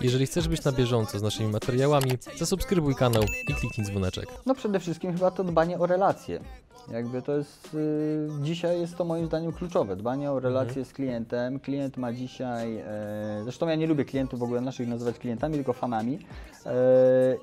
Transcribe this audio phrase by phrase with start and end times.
[0.00, 4.26] Jeżeli chcesz być na bieżąco z naszymi materiałami, zasubskrybuj kanał i kliknij dzwoneczek.
[4.46, 6.40] No przede wszystkim chyba to dbanie o relacje.
[6.92, 11.60] Jakby to jest, y, dzisiaj jest to moim zdaniem kluczowe, dbanie o relacje z klientem.
[11.60, 15.72] Klient ma dzisiaj, e, zresztą ja nie lubię klientów w ogóle naszych nazywać klientami, tylko
[15.72, 16.18] fanami.
[16.66, 16.72] E,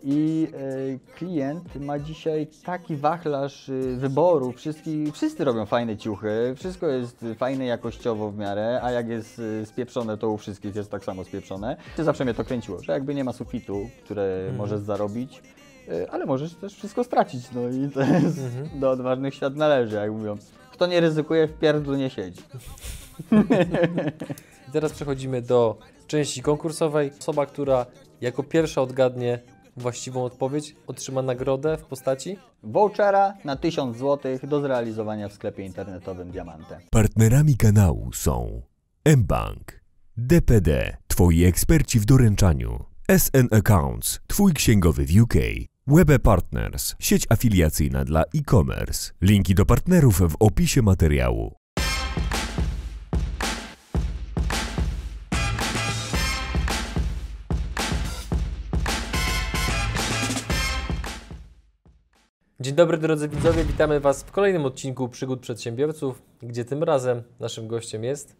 [0.03, 6.87] I e, klient ma dzisiaj taki wachlarz y, wyboru, Wszyscy, wszyscy robią fajne ciuchy, wszystko
[6.87, 11.03] jest fajne jakościowo w miarę, a jak jest y, spieprzone, to u wszystkich jest tak
[11.03, 11.77] samo spieprzone.
[11.97, 15.64] Zawsze mnie to kręciło, że jakby nie ma sufitu, które możesz zarobić, y,
[16.11, 18.39] ale możesz też wszystko stracić, no i to jest
[18.79, 20.37] do odważnych świat należy, jak mówią.
[20.71, 22.41] Kto nie ryzykuje, w pierdlu nie siedzi.
[24.73, 25.77] Teraz przechodzimy do
[26.07, 27.11] części konkursowej.
[27.19, 27.85] Osoba, która
[28.21, 29.39] jako pierwsza odgadnie
[29.77, 36.31] właściwą odpowiedź, otrzyma nagrodę w postaci Vouchera na 1000 zł do zrealizowania w sklepie internetowym
[36.31, 36.79] Diamante.
[36.91, 38.61] Partnerami kanału są
[39.17, 39.81] mBank,
[40.17, 42.85] DPD, Twoi eksperci w doręczaniu,
[43.17, 45.35] SN Accounts, Twój księgowy w UK,
[45.87, 49.11] Webe Partners, sieć afiliacyjna dla e-commerce.
[49.21, 51.55] Linki do partnerów w opisie materiału.
[62.59, 67.67] Dzień dobry drodzy widzowie, witamy Was w kolejnym odcinku Przygód Przedsiębiorców, gdzie tym razem naszym
[67.67, 68.35] gościem jest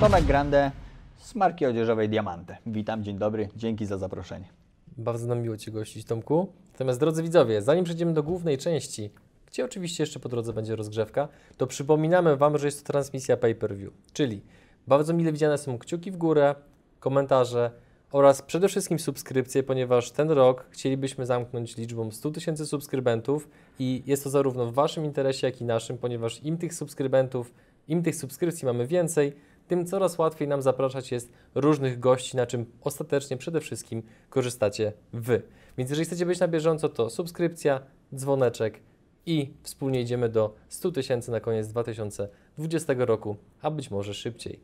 [0.00, 0.70] Tomek Grande
[1.18, 2.58] z marki odzieżowej Diamante.
[2.66, 4.48] Witam, dzień dobry, dzięki za zaproszenie.
[4.96, 6.52] Bardzo nam miło Cię gościć, Tomku.
[6.78, 9.10] Natomiast drodzy widzowie, zanim przejdziemy do głównej części,
[9.46, 13.92] gdzie oczywiście jeszcze po drodze będzie rozgrzewka, to przypominamy Wam, że jest to transmisja pay-per-view,
[14.12, 14.42] czyli
[14.86, 16.54] bardzo mile widziane są kciuki w górę,
[17.00, 17.70] komentarze
[18.12, 24.24] oraz przede wszystkim subskrypcje, ponieważ ten rok chcielibyśmy zamknąć liczbą 100 tysięcy subskrybentów i jest
[24.24, 27.54] to zarówno w Waszym interesie, jak i naszym, ponieważ im tych subskrybentów,
[27.88, 29.32] im tych subskrypcji mamy więcej,
[29.68, 35.42] tym coraz łatwiej nam zapraszać jest różnych gości, na czym ostatecznie przede wszystkim korzystacie Wy.
[35.78, 37.80] Więc jeżeli chcecie być na bieżąco, to subskrypcja,
[38.14, 38.80] dzwoneczek
[39.26, 44.60] i wspólnie idziemy do 100 tysięcy na koniec 2020 roku, a być może szybciej.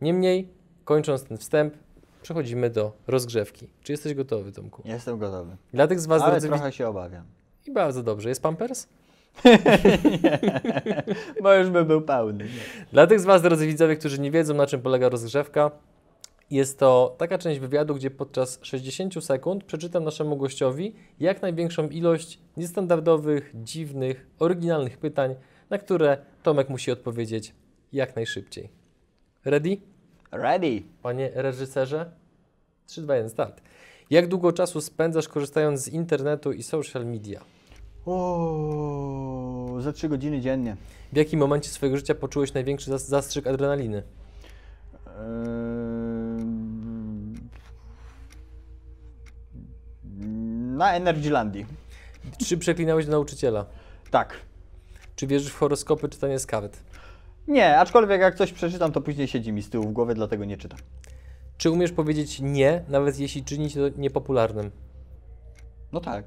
[0.00, 0.48] Niemniej,
[0.84, 1.74] kończąc ten wstęp,
[2.22, 3.68] przechodzimy do rozgrzewki.
[3.82, 4.82] Czy jesteś gotowy, Tomku?
[4.84, 7.24] Jestem gotowy, Dla tych z Was, ale drodzy trochę się obawiam.
[7.66, 8.28] I bardzo dobrze.
[8.28, 8.86] Jest Pampers?
[11.42, 12.44] Bo już by był pełny.
[12.44, 12.86] Nie.
[12.92, 15.70] Dla tych z Was, drodzy widzowie, którzy nie wiedzą, na czym polega rozgrzewka,
[16.50, 22.38] jest to taka część wywiadu, gdzie podczas 60 sekund przeczytam naszemu gościowi jak największą ilość
[22.56, 25.34] niestandardowych, dziwnych, oryginalnych pytań,
[25.70, 27.54] na które Tomek musi odpowiedzieć
[27.92, 28.68] jak najszybciej.
[29.44, 29.76] Ready?
[30.32, 30.82] Ready.
[31.02, 32.10] Panie reżyserze?
[32.86, 33.60] 3, 2, 1, start.
[34.10, 37.40] Jak długo czasu spędzasz korzystając z internetu i social media?
[38.06, 40.76] O, za 3 godziny dziennie.
[41.12, 44.02] W jakim momencie swojego życia poczułeś największy zas- zastrzyk adrenaliny?
[45.06, 45.79] Ehm,
[50.80, 51.66] Na Energylandii.
[52.46, 53.66] Czy przeklinałeś do nauczyciela?
[54.10, 54.36] Tak.
[55.16, 56.76] Czy wierzysz w horoskopy, czytanie z kart?
[57.48, 60.56] Nie, aczkolwiek jak coś przeczytam, to później siedzi mi z tyłu w głowie, dlatego nie
[60.56, 60.78] czytam.
[61.58, 64.70] Czy umiesz powiedzieć nie, nawet jeśli czyni cię to niepopularnym?
[65.92, 66.24] No tak.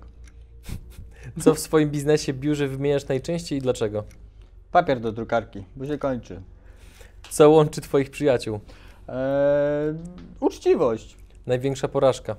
[1.44, 4.04] Co w swoim biznesie, biurze wymieniasz najczęściej i dlaczego?
[4.72, 6.42] Papier do drukarki, bo się kończy.
[7.30, 8.60] Co łączy Twoich przyjaciół?
[9.08, 9.96] Eee,
[10.40, 11.18] uczciwość.
[11.46, 12.36] Największa porażka?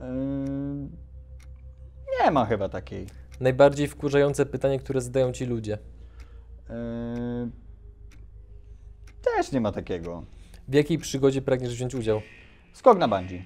[0.00, 1.09] Eee,
[2.24, 3.06] nie ma chyba takiej.
[3.40, 5.78] Najbardziej wkurzające pytanie, które zadają Ci ludzie?
[6.70, 7.50] Eee,
[9.22, 10.22] też nie ma takiego.
[10.68, 12.20] W jakiej przygodzie pragniesz wziąć udział?
[12.72, 13.44] Skok na bungee.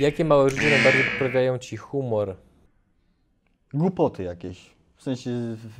[0.00, 2.36] Jakie małe życie najbardziej poprawiają Ci humor?
[3.74, 4.75] Głupoty jakieś.
[5.06, 5.30] W sensie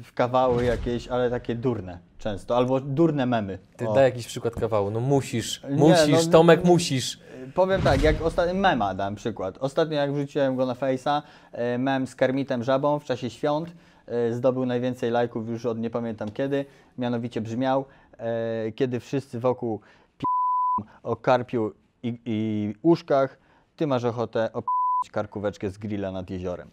[0.03, 2.56] w- kawały jakieś, ale takie durne często.
[2.56, 3.59] Albo durne memy.
[3.76, 3.94] Ty O.
[3.94, 4.91] daj jakiś przykład kawału.
[4.91, 7.20] No musisz, Nie, musisz, no, Tomek, no, musisz.
[7.54, 9.59] Powiem tak, jak ostatnio mema dam przykład.
[9.59, 11.22] Ostatnio jak wrzuciłem go na Face'a,
[11.53, 13.72] e, mem z Kermitem Żabą w czasie świąt
[14.06, 16.64] e, zdobył najwięcej lajków już od nie pamiętam kiedy.
[16.98, 17.84] Mianowicie brzmiał,
[18.19, 19.78] e, kiedy wszyscy wokół
[20.19, 21.72] p***ą o karpiu
[22.03, 23.38] i, i uszkach,
[23.76, 26.69] ty masz ochotę o***ć karkóweczkę z grilla nad jeziorem.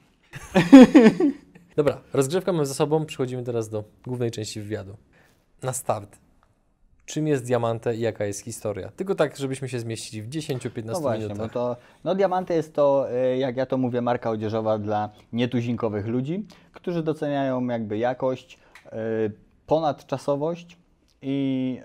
[1.76, 4.96] Dobra, rozgrzewka mamy za sobą, przechodzimy teraz do głównej części wywiadu.
[5.64, 6.18] Na start.
[7.06, 8.92] Czym jest Diamante i jaka jest historia?
[8.96, 11.48] Tylko tak, żebyśmy się zmieścili w 10-15 No właśnie, minutach.
[11.48, 16.08] bo to, no Diamanty jest to, e, jak ja to mówię, marka odzieżowa dla nietuzinkowych
[16.08, 18.98] ludzi, którzy doceniają jakby jakość, e,
[19.68, 20.78] ponadczasowość
[21.22, 21.80] i,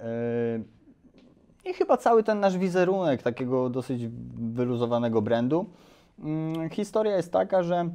[1.64, 4.06] e, i chyba cały ten nasz wizerunek takiego dosyć
[4.36, 5.70] wyluzowanego brandu.
[6.18, 7.88] Mm, Historia jest taka, że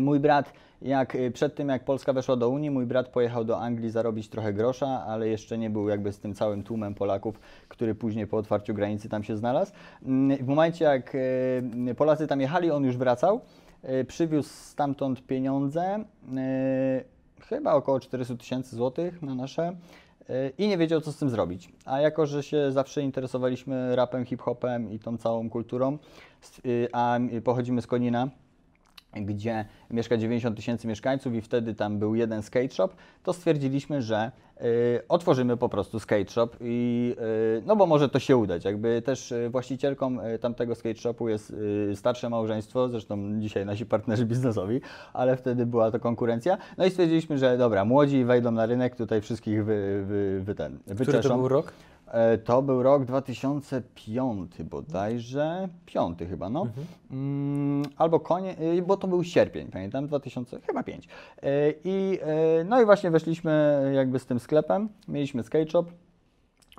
[0.00, 0.52] mój brat
[0.82, 4.28] Jak y, przed tym, jak Polska weszła do Unii, mój brat pojechał do Anglii zarobić
[4.28, 8.36] trochę grosza, ale jeszcze nie był jakby z tym całym tłumem Polaków, który później po
[8.36, 9.72] otwarciu granicy tam się znalazł.
[10.02, 13.40] Mm, W momencie, jak y, Polacy tam jechali, on już wracał.
[14.00, 16.04] Y, Przywiózł stamtąd pieniądze,
[17.48, 19.76] chyba około 400 tysięcy złotych na nasze
[20.58, 21.72] i nie wiedział, co z tym zrobić.
[21.84, 25.98] A jako, że się zawsze interesowaliśmy rapem, hip-hopem i tą całą kulturą,
[26.92, 28.28] a pochodzimy z Konina,
[29.12, 32.88] gdzie mieszka 90 tysięcy mieszkańców i wtedy tam był jeden skate shop,
[33.22, 34.64] to stwierdziliśmy, że y,
[35.08, 37.14] otworzymy po prostu skate shop i
[37.58, 38.64] y, no bo może to się udać.
[38.64, 43.86] Jakby też y, właścicielką y, tamtego skate shopu jest y, starsze małżeństwo, zresztą dzisiaj nasi
[43.86, 44.80] partnerzy biznesowi,
[45.12, 46.58] ale wtedy była to konkurencja.
[46.78, 50.78] No i stwierdziliśmy, że dobra, młodzi wejdą na rynek, tutaj wszystkich wy, wy, wy ten,
[50.78, 51.28] Który wyczeszą.
[51.28, 51.72] to był rok?
[52.10, 56.62] E, To był rok 2005 bodajże, piąty chyba, no.
[56.62, 56.86] Mhm.
[57.10, 61.08] Mm, albo konie, y, bo to był sierpień, pamiętam, 2000, chyba 5.
[61.84, 65.84] I, e, no i właśnie weszliśmy jakby z tym sklepem, mieliśmy skate shop.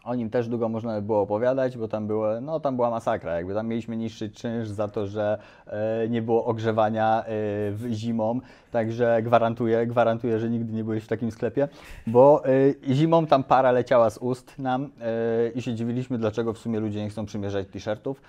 [0.04, 3.36] O nim też długo można by było opowiadać, bo tam, było, no, tam była masakra.
[3.36, 5.38] Jakby tam mieliśmy niższy czynsz za to, że
[5.68, 7.24] e, nie było ogrzewania
[7.72, 8.40] w zimą.
[8.72, 11.68] Także gwarantuję, gwarantuję, że nigdy nie byłeś w takim sklepie,
[12.08, 12.50] bo e,
[12.94, 14.90] zimą tam para leciała z ust nam
[15.56, 18.22] i się dziwiliśmy, dlaczego w sumie ludzie nie chcą przymierzać t-shirtów.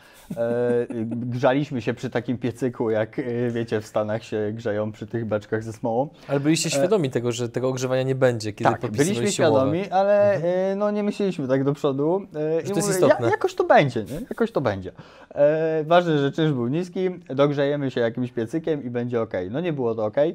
[1.10, 3.20] Grzaliśmy się przy takim piecyku, jak
[3.50, 6.08] wiecie, w Stanach się grzeją przy tych beczkach ze smołą.
[6.28, 9.32] Ale byliście świadomi tego, że tego ogrzewania nie będzie, kiedy Tak, byliśmy umowę.
[9.32, 12.26] świadomi, ale e, no, nie myśleliśmy tak do przodu.
[12.34, 13.30] E, Że to jest istotne.
[13.30, 14.20] jakoś to będzie, nie?
[14.30, 14.92] Jakoś to będzie.
[15.34, 19.32] E, ważne, że czynsz był niski, dogrzejemy się jakimś piecykiem i będzie ok.
[19.50, 20.16] No nie było to ok.
[20.18, 20.32] E,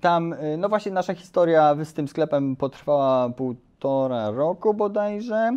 [0.00, 5.56] tam, e, no właśnie nasza historia z tym sklepem potrwała półtora roku bodajże.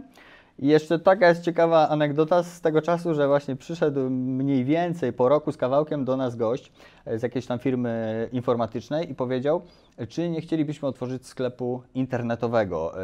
[0.59, 5.29] I jeszcze taka jest ciekawa anegdota z tego czasu, że właśnie przyszedł mniej więcej po
[5.29, 6.71] roku z kawałkiem do nas gość
[7.05, 9.61] e, z jakiejś tam firmy informatycznej i powiedział,
[10.09, 12.97] czy nie chcielibyśmy otworzyć sklepu internetowego e,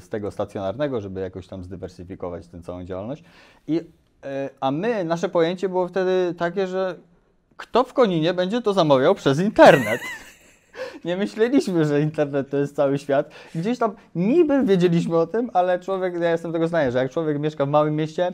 [0.00, 3.24] z tego stacjonarnego, żeby jakoś tam zdywersyfikować tę całą działalność.
[3.66, 3.80] I,
[4.24, 6.94] e, a my, nasze pojęcie było wtedy takie, że
[7.56, 10.00] kto w Koninie będzie to zamawiał przez internet?
[11.04, 13.30] Nie myśleliśmy, że internet to jest cały świat.
[13.54, 17.40] Gdzieś tam niby wiedzieliśmy o tym, ale człowiek, ja jestem tego zdania, że jak człowiek
[17.40, 18.32] mieszka w małym mieście,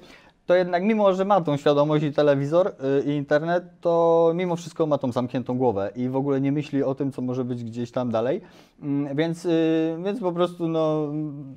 [0.49, 4.87] to jednak mimo, że ma tą świadomość i telewizor y, i internet, to mimo wszystko
[4.87, 7.90] ma tą zamkniętą głowę i w ogóle nie myśli o tym, co może być gdzieś
[7.90, 8.41] tam dalej.
[8.82, 11.08] Mm, Więc, y, więc po prostu no,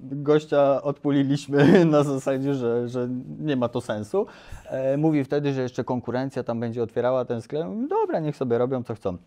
[0.03, 4.25] gościa odpuliliśmy na zasadzie, że, że nie ma to sensu.
[4.65, 7.67] E, Mówi wtedy, że jeszcze konkurencja tam będzie otwierała ten sklep.
[7.89, 9.17] Dobra, niech sobie robią co chcą.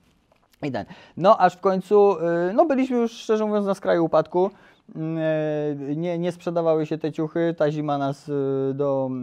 [0.62, 0.84] I ten.
[1.16, 2.16] No aż w końcu,
[2.50, 4.50] y, no byliśmy już szczerze mówiąc na skraju upadku.
[4.88, 8.32] E, Nie, nie sprzedawały się te ciuchy, ta zima nas y,
[8.75, 9.14] do, y,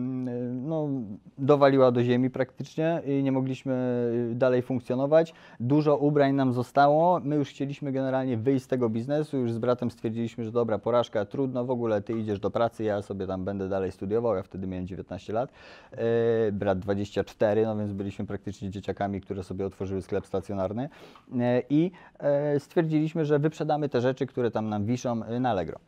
[0.54, 0.90] no,
[1.38, 5.34] dowaliła do ziemi praktycznie i nie mogliśmy dalej funkcjonować.
[5.60, 9.92] Dużo ubrań nam zostało, my już chcieliśmy generalnie wyjść z tego biznesu, już z bratem
[9.92, 13.70] stwierdziliśmy, że dobra, porażka, trudno, w ogóle ty idziesz do pracy, ja sobie tam będę
[13.70, 15.52] dalej studiował, ja wtedy miałem 19 lat,
[15.92, 20.90] e, brat 24, no więc byliśmy praktycznie dzieciakami, które sobie otworzyły sklep stacjonarny.
[21.40, 25.80] E, i e, stwierdziliśmy, że wyprzedamy te rzeczy, które tam nam wiszą e, na Allegro.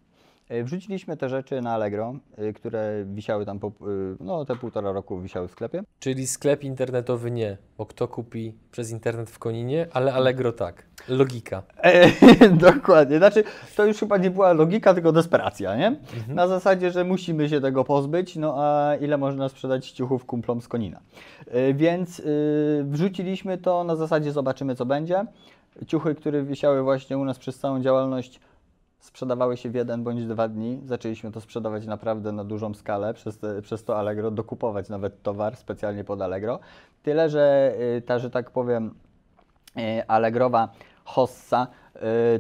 [0.50, 3.72] E, Wrzuciliśmy te rzeczy na Allegro, e, które wisiały tam, po, e,
[4.20, 5.84] no te półtora roku wisiały w sklepie.
[6.00, 10.86] Czyli sklep internetowy nie, bo kto kupi przez internet w Koninie, ale Allegro tak.
[11.08, 11.64] Logika.
[11.78, 12.10] E,
[12.72, 13.44] dokładnie, znaczy
[13.76, 15.96] to już chyba nie była logika, tylko desperacja, nie?
[16.28, 20.68] Na zasadzie, że musimy się tego pozbyć, no a ile można sprzedać ciuchów kumplom z
[20.68, 21.00] Konina.
[21.74, 22.22] Więc
[22.84, 25.26] wrzuciliśmy to na zasadzie zobaczymy co będzie.
[25.88, 28.40] Ciuchy, które wisiały właśnie u nas przez całą działalność
[29.04, 30.82] sprzedawały się w jeden bądź dwa dni.
[30.86, 35.56] Zaczęliśmy to sprzedawać naprawdę na dużą skalę przez, te, przez to Allegro, dokupować nawet towar
[35.56, 36.60] specjalnie pod Allegro.
[37.04, 38.94] Tyle, że y, ta, że tak powiem,
[39.78, 40.70] y, Allegrowa
[41.06, 41.68] hossa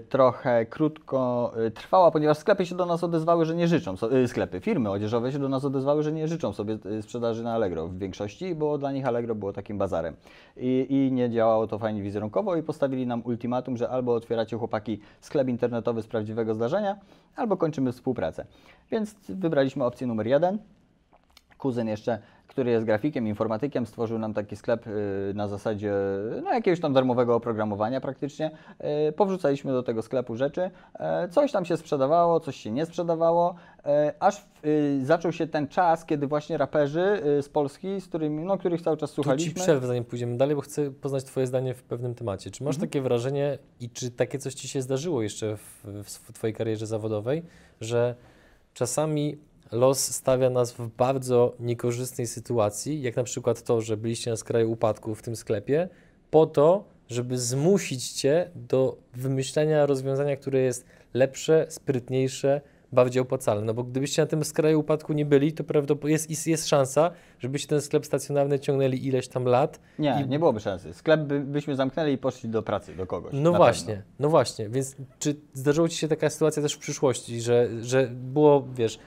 [0.10, 4.60] trochę krótko y, trwała, ponieważ sklepy się do nas odezwały, że nie życzą, y, sklepy,
[4.60, 7.98] firmy odzieżowe się do nas odezwały, że nie życzą sobie y, sprzedaży na Allegro w
[7.98, 10.16] większości, bo dla nich Allegro było takim bazarem.
[10.58, 15.00] I, I nie działało to fajnie wizerunkowo i postawili nam ultimatum, że albo otwieracie chłopaki
[15.22, 16.98] sklep internetowy z prawdziwego zdarzenia,
[17.36, 18.46] albo kończymy współpracę.
[18.92, 20.58] Więc wybraliśmy opcję numer jeden.
[21.58, 22.20] Kuzyn jeszcze,
[22.54, 24.92] który jest grafikiem, informatykiem, stworzył nam taki sklep y,
[25.36, 25.94] na zasadzie
[26.44, 28.52] no, jakiegoś tam darmowego oprogramowania praktycznie.
[29.10, 30.72] Y, Powrzucaliśmy do tego sklepu rzeczy.
[31.00, 33.56] E, Coś tam się sprzedawało, coś się nie sprzedawało,
[34.20, 38.58] aż y, zaczął się ten czas, kiedy właśnie raperzy y, z Polski, z którymi, no,
[38.58, 39.54] których cały czas Tu Ci słuchaliśmy.
[39.54, 42.52] przerwę, zanim pójdziemy dalej, bo chcę poznać Twoje zdanie w pewnym temacie.
[42.52, 42.90] Czy masz Mhm.
[42.90, 47.44] takie wrażenie i czy takie coś Ci się zdarzyło jeszcze w, w Twojej karierze zawodowej,
[47.82, 48.16] że
[48.74, 49.38] czasami
[49.74, 54.72] los stawia nas w bardzo niekorzystnej sytuacji, jak na przykład to, że byliście na skraju
[54.72, 55.89] upadku w tym sklepie,
[56.32, 62.62] po to, żeby zmusić cię do wymyślenia rozwiązania, które jest lepsze, sprytniejsze,
[62.94, 63.65] bardziej opłacalne.
[63.65, 67.68] No bo gdybyście na tym skraju upadku nie byli, to prawdopodobnie jest, jest, szansa, żebyście
[67.68, 69.80] ten sklep stacjonarny ciągnęli ileś tam lat.
[70.00, 70.94] Nie, I- nie byłoby szansy.
[70.94, 73.34] Sklep by, byśmy zamknęli i poszli do pracy, do kogoś.
[73.34, 74.03] No właśnie, pewno.
[74.20, 74.70] no właśnie.
[74.70, 79.00] Więc czy zdarzyło Ci się taka sytuacja też w przyszłości, że, że było, wiesz,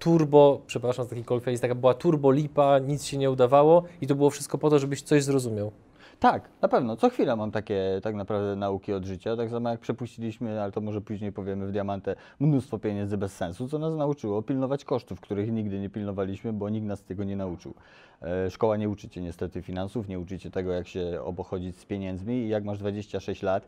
[0.00, 4.14] turbo, przepraszam za taki cold taka była turbo lipa, nic się nie udawało i to
[4.14, 5.72] było wszystko po to, żebyś coś zrozumiał.
[6.20, 6.96] Tak, na pewno.
[6.96, 9.36] Co chwila mam takie tak naprawdę nauki od życia.
[9.36, 13.68] Tak samo jak przepuściliśmy, ale to może później powiemy w Diamantę, mnóstwo pieniędzy bez sensu,
[13.68, 17.74] co nas nauczyło pilnować kosztów, których nigdy nie pilnowaliśmy, bo nikt nas tego nie nauczył.
[18.22, 21.84] E, Szkoła nie uczy cię niestety finansów, nie uczy cię tego, jak się obochodzić z
[21.84, 23.66] pieniędzmi i jak masz 26 lat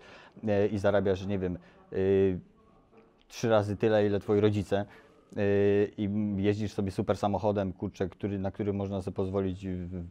[0.49, 1.59] e, i zarabiasz, nie wiem,
[1.93, 2.39] y,
[3.29, 4.85] trzy razy tyle, ile twoi rodzice
[5.99, 9.67] i jeździsz sobie super samochodem, kurczę, który, na który można sobie pozwolić,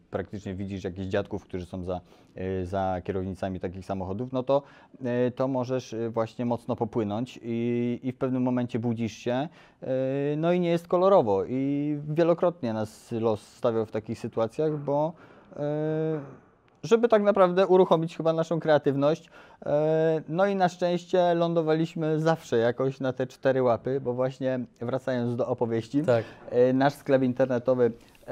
[0.10, 2.02] praktycznie widzisz jakichś dziadków, którzy są za,
[2.36, 4.64] yy, za kierownicami takich samochodów, no to,
[5.02, 9.50] yy, to możesz właśnie mocno popłynąć i, i w pewnym momencie budzisz się,
[10.38, 11.46] no i nie jest kolorowo.
[11.46, 15.14] I wielokrotnie nas los stawiał w takich sytuacjach, bo
[16.84, 19.30] żeby tak naprawdę uruchomić chyba naszą kreatywność.
[19.66, 25.36] E, No i na szczęście lądowaliśmy zawsze jakoś na te cztery łapy, bo właśnie wracając
[25.36, 26.26] do opowieści, Tak.
[26.50, 27.92] e, nasz sklep internetowy
[28.28, 28.32] e,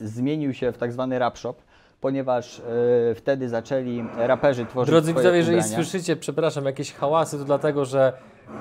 [0.00, 1.54] zmienił się w tak zwany rap shop,
[2.00, 7.44] ponieważ e, wtedy zaczęli raperzy tworzyć Drodzy swoje widzowie, jeżeli słyszycie, przepraszam, jakieś hałasy, to
[7.44, 8.12] dlatego, że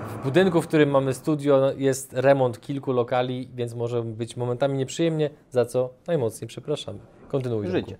[0.08, 4.77] w budynku, w którym mamy studio, no, jest remont kilku lokali, więc może być momentami
[4.77, 7.00] nieprzyjemnie, za co najmocniej przepraszamy.
[7.27, 7.67] Kontynuuj.
[7.67, 7.98] Życie.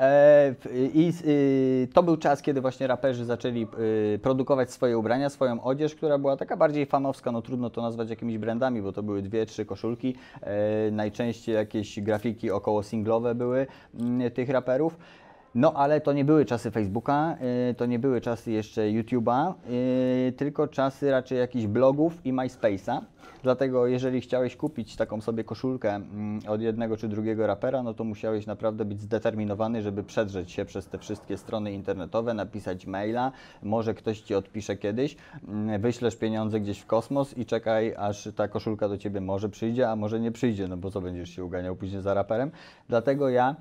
[0.00, 0.54] E,
[0.94, 3.66] I y, to był czas, kiedy właśnie raperzy zaczęli
[4.14, 8.10] y, produkować swoje ubrania, swoją odzież, która była taka bardziej fanowska, no trudno to nazwać
[8.10, 13.66] jakimiś brandami, bo to były dwie, trzy koszulki, e, najczęściej jakieś grafiki około singlowe były
[14.00, 14.96] mm, tych raperów.
[15.54, 17.36] No ale to nie były czasy Facebooka,
[17.70, 19.54] y, to nie były czasy jeszcze YouTube'a,
[20.28, 23.00] y, tylko czasy raczej jakichś blogów i MySpace'a.
[23.42, 28.04] Dlatego jeżeli chciałeś kupić taką sobie koszulkę mm, od jednego czy drugiego rapera, no to
[28.04, 33.94] musiałeś naprawdę być zdeterminowany, żeby przedrzeć się przez te wszystkie strony internetowe, napisać maila, może
[33.94, 35.16] ktoś Ci odpisze kiedyś,
[35.48, 39.90] mm, wyślesz pieniądze gdzieś w kosmos i czekaj, aż ta koszulka do Ciebie może przyjdzie,
[39.90, 42.50] a może nie przyjdzie, no bo co będziesz się uganiał później za raperem.
[42.88, 43.56] Dlatego ja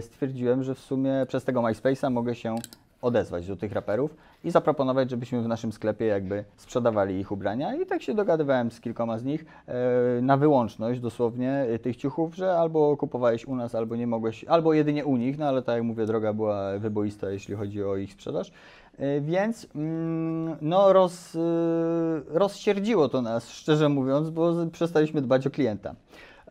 [0.00, 2.56] stwierdziłem, że w sumie przez tego MySpace'a mogę się
[3.04, 7.86] odezwać do tych raperów i zaproponować, żebyśmy w naszym sklepie jakby sprzedawali ich ubrania i
[7.86, 9.74] tak się dogadywałem z kilkoma z nich e,
[10.22, 14.74] na wyłączność dosłownie e, tych ciuchów, że albo kupowałeś u nas, albo nie mogłeś, albo
[14.74, 18.12] jedynie u nich, no ale tak jak mówię, droga była wyboista, jeśli chodzi o ich
[18.12, 18.52] sprzedaż.
[18.98, 21.38] E, Więc mm, no, roz, e,
[22.28, 25.94] rozsierdziło to nas, szczerze mówiąc, bo przestaliśmy dbać o klienta.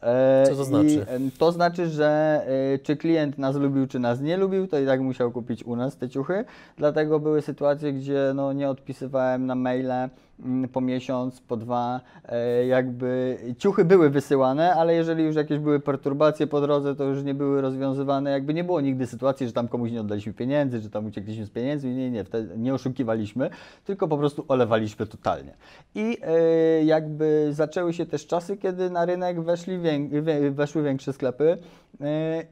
[0.04, 1.06] E, Co to znaczy?
[1.20, 2.42] I, to znaczy, że
[2.74, 5.76] e, czy klient nas lubił, czy nas nie lubił, to i tak musiał kupić u
[5.76, 6.46] nas te ciuchy.
[6.78, 10.10] Dlatego były sytuacje, gdzie no, nie odpisywałem na maile
[10.72, 12.02] po miesiąc, po dwa.
[12.26, 17.24] E, jakby ciuchy były wysyłane, ale jeżeli już jakieś były perturbacje po drodze, to już
[17.24, 18.32] nie były rozwiązywane.
[18.32, 21.50] Jakby nie było nigdy sytuacji, że tam komuś nie oddaliśmy pieniędzy, że tam uciekliśmy z
[21.50, 21.96] pieniędzmi.
[21.96, 22.26] Nie, nie,
[22.58, 23.50] nie oszukiwaliśmy,
[23.86, 25.54] tylko po prostu olewaliśmy totalnie.
[25.96, 29.80] I e, jakby zaczęły się też czasy, kiedy na rynek weszli
[30.52, 31.58] weszły większe sklepy.
[32.02, 32.44] E,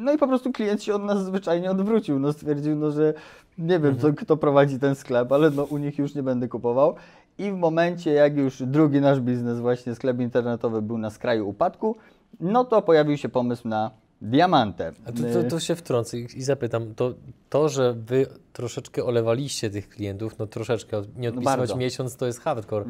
[0.00, 2.18] no i po prostu klient się od nas zwyczajnie odwrócił.
[2.18, 3.14] No stwierdził, no, że
[3.58, 6.94] nie wiem, co, kto prowadzi ten sklep, ale no, u nich już nie będę kupował.
[7.38, 11.96] I w momencie, jak już drugi nasz biznes, właśnie sklep internetowy, był na skraju upadku,
[12.40, 13.90] no to pojawił się pomysł na
[14.22, 14.92] diamantę.
[15.04, 17.14] A to, to, to się wtrącę i zapytam, to,
[17.48, 21.76] to, że wy troszeczkę olewaliście tych klientów, no troszeczkę, nie odpisywać bardzo.
[21.76, 22.84] miesiąc to jest hardcore,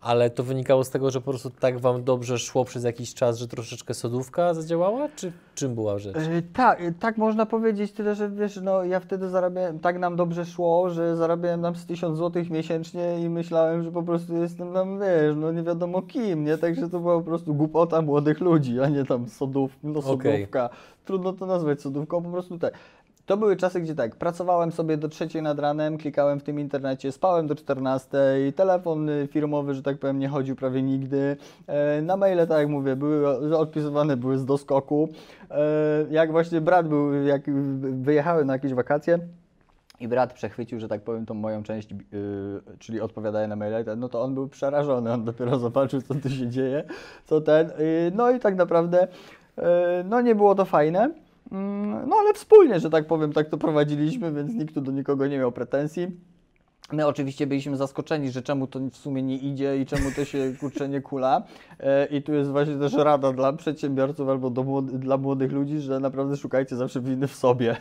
[0.00, 3.38] ale to wynikało z tego, że po prostu tak wam dobrze szło przez jakiś czas,
[3.38, 6.16] że troszeczkę sodówka zadziałała, czy czym była rzecz?
[6.16, 10.44] E, Tak, tak można powiedzieć, tyle że wiesz, no ja wtedy zarabiałem, tak nam dobrze
[10.44, 15.00] szło, że zarabiałem tam z 1000 zł miesięcznie i myślałem, że po prostu jestem tam,
[15.00, 16.58] wiesz, no nie wiadomo kim, nie?
[16.58, 20.70] Także to była po prostu głupota młodych ludzi, a nie tam sodów, no sodówka.
[21.04, 22.74] Trudno to nazwać sodówką, po prostu tak.
[23.30, 27.12] To były czasy, gdzie tak, pracowałem sobie do trzeciej nad ranem, klikałem w tym internecie,
[27.12, 28.08] spałem do 14,
[28.56, 31.36] telefon y, firmowy, że tak powiem, nie chodził prawie nigdy.
[31.66, 35.08] E, Na maile, tak jak mówię, były odpisywane były z doskoku.
[35.50, 35.56] E,
[36.10, 37.42] Jak właśnie brat był, jak
[37.80, 39.18] wyjechałem na jakieś wakacje,
[40.00, 41.98] i brat przechwycił, że tak powiem, tą moją część, yy,
[42.78, 46.48] czyli odpowiadaje na maile, no to on był przerażony, on dopiero zobaczył, co tu się
[46.48, 46.84] dzieje,
[47.24, 49.08] co ten, yy, no i tak naprawdę,
[50.04, 51.10] no nie było to fajne,
[52.06, 55.38] no ale wspólnie, że tak powiem, tak to prowadziliśmy, więc nikt tu do nikogo nie
[55.38, 56.06] miał pretensji.
[56.92, 60.38] My oczywiście byliśmy zaskoczeni, że czemu to w sumie nie idzie i czemu to się
[60.60, 61.42] kurczę nie kula.
[61.80, 66.00] E, I tu jest właśnie też rada dla przedsiębiorców albo młody, dla młodych ludzi, że
[66.00, 67.76] naprawdę szukajcie zawsze winy w sobie,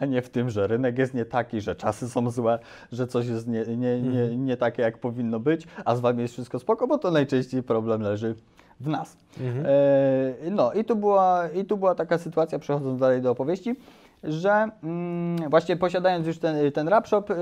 [0.00, 2.58] a nie w tym, że rynek jest nie taki, że czasy są złe,
[2.92, 6.34] że coś jest nie, nie, nie, nie takie jak powinno być, a z wami jest
[6.34, 8.34] wszystko spoko, bo to najczęściej problem leży
[8.80, 9.16] w nas.
[9.64, 13.76] E, no i tu, była, i tu była taka sytuacja, przechodząc dalej do opowieści,
[14.24, 17.34] że mm, właśnie posiadając już ten, ten rap shop, y,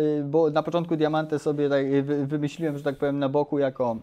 [0.00, 3.58] y, bo na początku Diamantę sobie tak, y, wy- wymyśliłem, że tak powiem, na boku
[3.58, 3.96] jako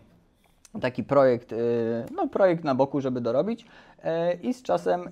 [0.82, 1.56] taki projekt,
[2.16, 3.66] no projekt na boku, żeby dorobić
[4.04, 5.10] E, i z czasem,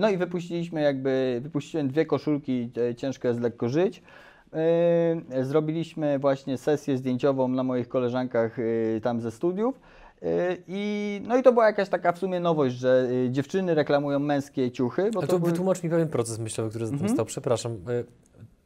[0.00, 4.02] no i wypuściliśmy jakby, wypuściłem dwie koszulki Ciężko jest lekko żyć.
[5.42, 8.56] Zrobiliśmy właśnie sesję zdjęciową na moich koleżankach
[9.02, 9.80] tam ze studiów.
[10.22, 14.18] Y, I, no i to była jakaś taka w sumie nowość, że y, dziewczyny reklamują
[14.18, 15.10] męskie ciuchy.
[15.10, 17.14] Bo Ale to to były- wytłumacz mi pewien proces myślowy, który za tym Mhm.
[17.16, 17.26] stał.
[17.26, 17.72] Przepraszam.
[17.90, 18.04] Y,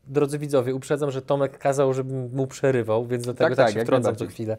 [0.09, 3.83] Drodzy widzowie, uprzedzam, że Tomek kazał, żebym mu przerywał, więc dlatego Tak, tak, tak, się
[3.85, 4.57] wtrącam co chwilę.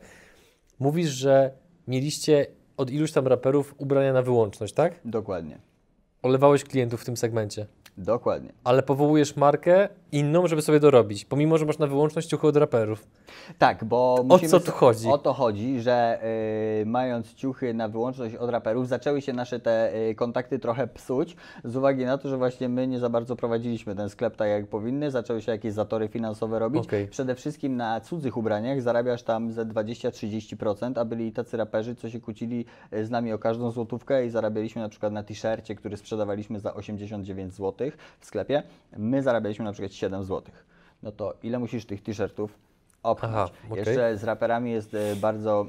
[0.80, 1.51] Mówisz, że
[1.88, 4.94] mieliście od iluś tam raperów ubrania na wyłączność, tak?
[5.06, 5.58] Dokładnie,
[6.24, 7.66] Olewałeś klientów w tym segmencie.
[7.98, 8.54] Dokładnie.
[8.63, 13.08] Ale powołujesz markę inną, żeby sobie dorobić, pomimo, że masz na wyłączność ciuchy od raperów.
[13.58, 15.08] Tak, bo O co tu chodzi?
[15.08, 16.20] O to chodzi, że
[16.82, 21.36] y, mając ciuchy na wyłączność od raperów, zaczęły się nasze te y, kontakty trochę psuć,
[21.63, 24.68] z uwagi na to, że właśnie my nie za bardzo prowadziliśmy ten sklep tak jak
[24.68, 26.84] powinny, zaczęły się jakieś zatory finansowe robić.
[26.84, 27.08] Okej.
[27.08, 32.20] Przede wszystkim na cudzych ubraniach zarabiasz tam ze 20-30%, a byli tacy raperzy, co się
[32.20, 36.60] kłócili y, z nami o każdą złotówkę i zarabialiśmy na przykład na t-shircie, który sprzedawaliśmy
[36.60, 37.87] za 89 zł
[38.20, 38.63] w sklepie,
[38.98, 40.53] my zarabialiśmy na przykład 7 zł.
[41.03, 42.60] No to ile musisz tych t-shirtów
[43.04, 43.34] opchnąć?
[43.36, 43.77] Aha, okej.
[43.77, 45.66] Jeszcze z raperami jest e, bardzo,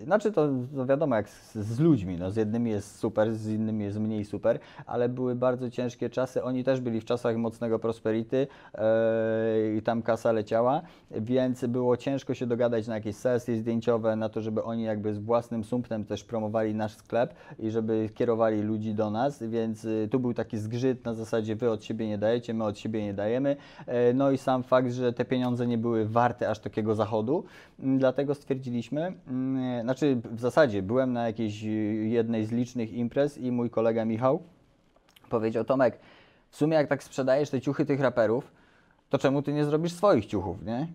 [0.00, 3.48] e, znaczy to, to wiadomo jak z, z ludźmi, no z jednymi jest super, z
[3.48, 7.78] innymi jest mniej super, ale były bardzo ciężkie czasy, oni też byli w czasach mocnego
[7.78, 14.16] prosperity e, i tam kasa leciała, więc było ciężko się dogadać na jakieś sesje zdjęciowe,
[14.16, 18.62] na to, żeby oni jakby z własnym sumptem też promowali nasz sklep i żeby kierowali
[18.62, 22.18] ludzi do nas, więc y, tu był taki zgrzyt na zasadzie wy od siebie nie
[22.18, 23.56] dajecie, my od siebie nie dajemy,
[24.14, 27.44] no i sam fakt, że te pieniądze nie były warte aż takiego zachodu,
[27.80, 31.68] m, dlatego stwierdziliśmy, mm, znaczy w zasadzie byłem na jakiejś y,
[32.08, 34.42] jednej z licznych imprez i mój kolega Michał
[35.30, 35.98] powiedział, Tomek,
[36.50, 38.52] w sumie jak tak sprzedajesz te ciuchy tych raperów,
[39.10, 40.86] to czemu ty nie zrobisz swoich ciuchów, nie?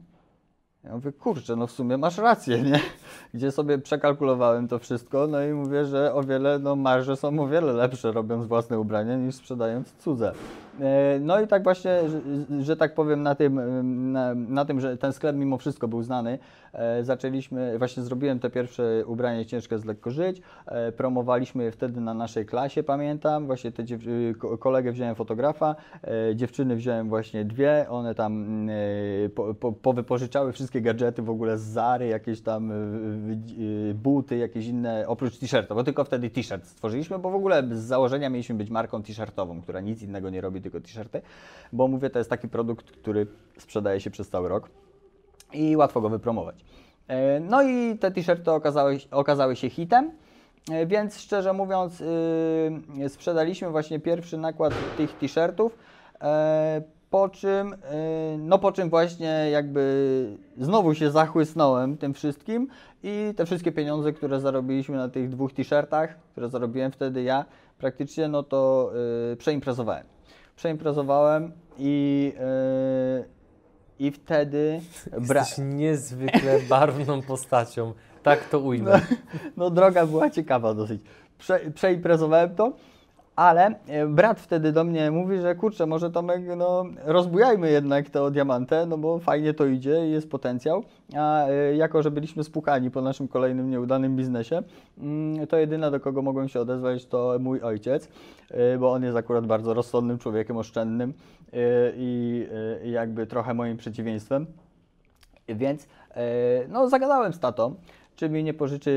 [0.83, 2.79] Ja mówię, kurczę, no w sumie masz rację, nie?
[3.33, 7.47] Gdzie sobie przekalkulowałem to wszystko, no i mówię, że o wiele, no marże są o
[7.47, 10.33] wiele lepsze robiąc własne ubrania niż sprzedając cudze.
[10.81, 12.21] E, No i tak właśnie, że,
[12.63, 13.61] że tak powiem, na tym,
[14.11, 16.39] na, na tym, że ten sklep mimo wszystko był znany,
[16.73, 22.13] e, zaczęliśmy, właśnie zrobiłem te pierwsze ubranie Ciężko jest lekko żyć, e, promowaliśmy wtedy na
[22.13, 25.75] naszej klasie, pamiętam, właśnie te dziew- ko- kolegę wziąłem fotografa,
[26.35, 28.45] dziewczyny wziąłem właśnie dwie, one tam
[29.35, 32.71] po, po, powypożyczały wszystkie gadżety w ogóle z Zary, jakieś tam
[33.95, 38.29] buty, jakieś inne, oprócz t-shirta, bo tylko wtedy t-shirt stworzyliśmy, bo w ogóle z założenia
[38.29, 41.21] mieliśmy być marką t-shirtową, która nic innego nie robi, tylko t-shirty,
[41.73, 44.69] bo mówię, to jest taki produkt, który sprzedaje się przez cały rok
[45.53, 46.55] i łatwo go wypromować.
[47.07, 50.11] E, No i te t-shirty okazały, okazały się hitem,
[50.71, 52.03] e, więc szczerze mówiąc
[52.97, 55.77] yy, sprzedaliśmy właśnie pierwszy nakład tych t-shirtów,
[56.21, 57.75] e, po czym,
[58.37, 62.67] no po czym właśnie jakby znowu się zachłysnąłem tym wszystkim
[63.03, 67.45] i te wszystkie pieniądze, które zarobiliśmy na tych dwóch t-shirtach, które zarobiłem wtedy ja,
[67.77, 68.91] praktycznie no to
[69.29, 70.14] yy, przeimprezowałem.
[70.55, 72.33] Przeimprezowałem i,
[73.99, 74.81] yy, i wtedy
[75.19, 77.93] Jesteś niezwykle barwną postacią.
[78.23, 79.01] Tak to ujmę.
[79.57, 81.01] no droga była ciekawa dosyć.
[81.37, 82.73] Prze, przeimprezowałem to,
[83.35, 88.31] ale e, brat wtedy do mnie mówi, że kurczę, może Tomek, no rozbujajmy jednak to
[88.31, 90.83] diamantę, no bo fajnie to idzie i jest potencjał,
[91.17, 94.61] a e, jako, że byliśmy spukani po naszym kolejnym nieudanym biznesie,
[94.97, 98.09] mm, to jedyna do kogo mogłem się odezwać to mój ojciec,
[98.51, 101.13] e, bo on jest akurat bardzo rozsądnym człowiekiem, oszczędnym
[101.95, 102.47] i
[102.83, 104.45] jakby trochę moim przeciwieństwem.
[105.47, 105.87] Więc
[106.69, 107.75] no, zagadałem z tatą,
[108.15, 108.89] czy mi nie pożyczy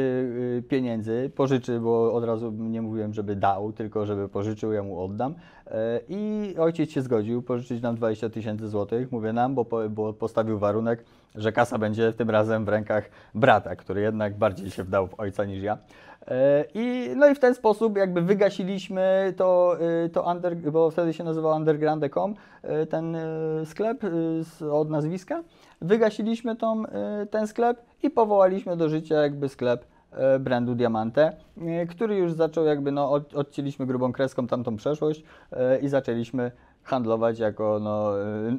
[0.59, 1.31] y, pieniędzy.
[1.37, 5.35] Pożyczy, bo od razu nie mówiłem, żeby dał, tylko żeby pożyczył, ja mu oddam.
[5.67, 9.13] E, I ojciec się zgodził pożyczyć nam 20 tysięcy złotych.
[9.13, 11.05] Mówię nam, bo, po, bo postawił warunek,
[11.35, 15.45] że kasa będzie tym razem w rękach brata, który jednak bardziej się wdał w ojca
[15.45, 15.79] niż ja.
[16.29, 19.77] E, I, no i w ten sposób jakby wygasiliśmy to,
[20.07, 22.35] y, to under, bo wtedy się nazywał Underground.com,
[22.83, 23.17] y, ten
[23.65, 24.03] sklep
[24.71, 25.43] od nazwiska.
[25.81, 29.85] Wygasiliśmy tą, y, ten sklep i powołaliśmy do życia jakby sklep
[30.37, 31.33] y, brandu Diamante,
[31.83, 35.23] y, który już zaczął jakby, no od, odcięliśmy grubą kreską tamtą przeszłość
[35.83, 36.51] i zaczęliśmy
[36.89, 38.13] handlować jako no,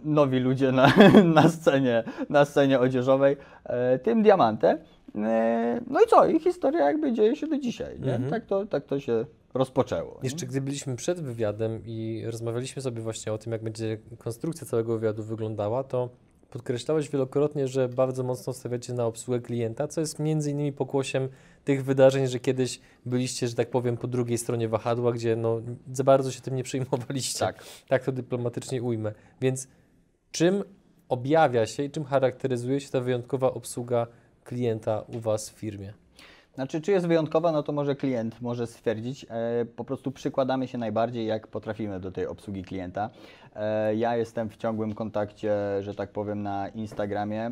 [0.04, 0.94] nowi ludzie na,
[1.42, 4.78] na, scenie, na scenie odzieżowej e, tym diamantem.
[5.16, 6.26] E, No i co?
[6.26, 8.00] I historia jakby dzieje się do dzisiaj.
[8.00, 8.14] Nie?
[8.14, 8.30] Mhm.
[8.30, 10.12] Tak, to, tak to się rozpoczęło.
[10.12, 10.20] nie?
[10.24, 14.94] Jeszcze gdy byliśmy przed wywiadem i rozmawialiśmy sobie właśnie o tym, jak będzie konstrukcja całego
[14.94, 16.10] wywiadu wyglądała, to
[16.50, 21.30] podkreślałeś wielokrotnie, że bardzo mocno stawiacie na obsługę klienta, co jest między innymi pokłosiem
[21.64, 25.62] tych wydarzeń, że kiedyś byliście, że tak powiem, po drugiej stronie wahadła, gdzie no,
[25.94, 27.40] za bardzo się tym nie przejmowaliście.
[27.40, 27.64] Tak.
[27.88, 29.14] Tak to dyplomatycznie ujmę.
[29.42, 29.68] Więc
[30.32, 30.64] czym
[31.10, 34.08] objawia się i czym charakteryzuje się ta wyjątkowa obsługa
[34.44, 35.94] klienta u Was w firmie?
[36.60, 39.26] Znaczy, czy jest wyjątkowa, no to może klient może stwierdzić.
[39.30, 43.10] E, po prostu przykładamy się najbardziej, jak potrafimy do tej obsługi klienta.
[43.56, 47.46] E, ja jestem w ciągłym kontakcie, że tak powiem, na Instagramie.
[47.46, 47.52] E,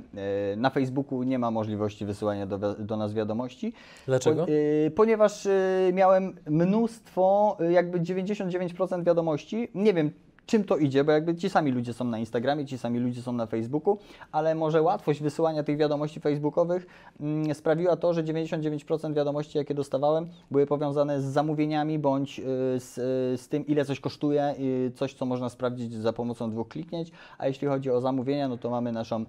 [0.57, 3.73] na Facebooku nie ma możliwości wysyłania do, do nas wiadomości.
[4.05, 4.45] Dlaczego?
[4.45, 4.51] Po,
[4.95, 5.47] ponieważ
[5.93, 9.71] miałem mnóstwo, jakby 99% wiadomości.
[9.75, 10.11] Nie wiem,
[10.47, 13.31] czym to idzie, bo jakby ci sami ludzie są na Instagramie, ci sami ludzie są
[13.33, 13.97] na Facebooku,
[14.31, 16.87] ale może łatwość wysyłania tych wiadomości facebookowych
[17.19, 22.43] mm, sprawiła to, że 99% wiadomości, jakie dostawałem, były powiązane z zamówieniami bądź y,
[22.79, 24.55] z, y, z tym, ile coś kosztuje,
[24.95, 27.11] coś, co można sprawdzić za pomocą dwóch kliknięć.
[27.37, 29.21] A jeśli chodzi o zamówienia, no to mamy naszą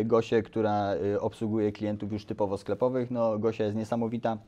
[0.00, 3.10] y, Gosię, która obsługuje klientów już typowo sklepowych.
[3.10, 4.38] No, Gosia jest niesamowita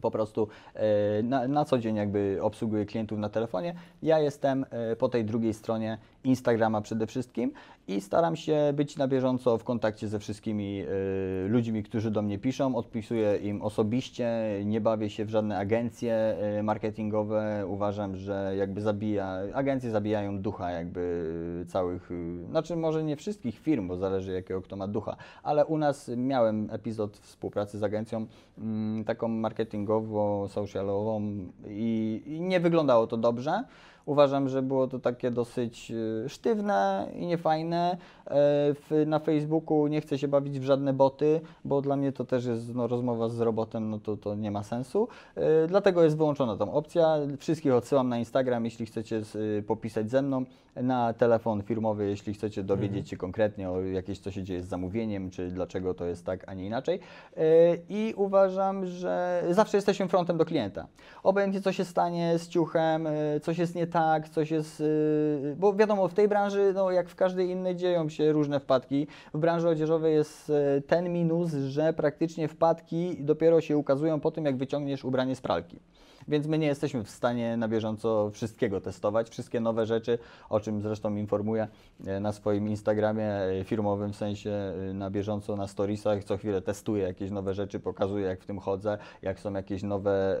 [0.00, 3.74] po prostu e, na, na co dzień jakby obsługuję klientów na telefonie.
[4.02, 7.52] Ja jestem e, po tej drugiej stronie Instagrama przede wszystkim
[7.88, 12.38] i staram się być na bieżąco w kontakcie ze wszystkimi e, ludźmi, którzy do mnie
[12.38, 12.76] piszą.
[12.76, 14.30] Odpisuję im osobiście,
[14.64, 17.64] nie bawię się w żadne agencje e, marketingowe.
[17.68, 23.88] Uważam, że jakby zabija, agencje zabijają ducha jakby całych, e, znaczy może nie wszystkich firm,
[23.88, 28.26] bo zależy jakiego kto ma ducha, ale u nas miałem epizod współpracy z agencją
[28.58, 31.22] mm, taką marketingowo, socialową
[31.68, 33.64] i, i nie wyglądało to dobrze.
[34.06, 35.92] Uważam, że było to takie dosyć
[36.24, 37.96] e, sztywne i niefajne.
[38.26, 38.30] E,
[38.74, 42.44] W, na Facebooku nie chcę się bawić w żadne boty, bo dla mnie to też
[42.44, 45.08] jest no, rozmowa z robotem, no to, to nie ma sensu.
[45.36, 47.16] E, Dlatego jest wyłączona tą opcja.
[47.38, 50.44] Wszystkich odsyłam na Instagram, jeśli chcecie z, popisać ze mną,
[50.76, 55.30] na telefon firmowy, jeśli chcecie dowiedzieć się konkretnie o jakieś, co się dzieje z zamówieniem,
[55.30, 57.00] czy dlaczego to jest tak, a nie inaczej.
[57.36, 57.40] E,
[57.88, 60.86] I uważam, że zawsze jesteśmy frontem do klienta.
[61.22, 63.08] Obojętnie co się stanie z ciuchem,
[63.42, 64.80] coś jest nie tak, coś jest.
[64.80, 69.06] e, Bo wiadomo, w tej branży, no jak w każdej innej, dzieją się różne wpadki.
[69.34, 74.44] W branży odzieżowej jest e, ten minus, że praktycznie wpadki dopiero się ukazują po tym,
[74.44, 75.78] jak wyciągniesz ubranie z pralki.
[76.28, 80.82] Więc my nie jesteśmy w stanie na bieżąco wszystkiego testować, wszystkie nowe rzeczy, o czym
[80.82, 81.68] zresztą informuję
[82.06, 86.62] e, na swoim Instagramie e, firmowym, w sensie e, na bieżąco na storiesach, co chwilę
[86.62, 90.40] testuję jakieś nowe rzeczy, pokazuję jak w tym chodzę, jak są jakieś nowe,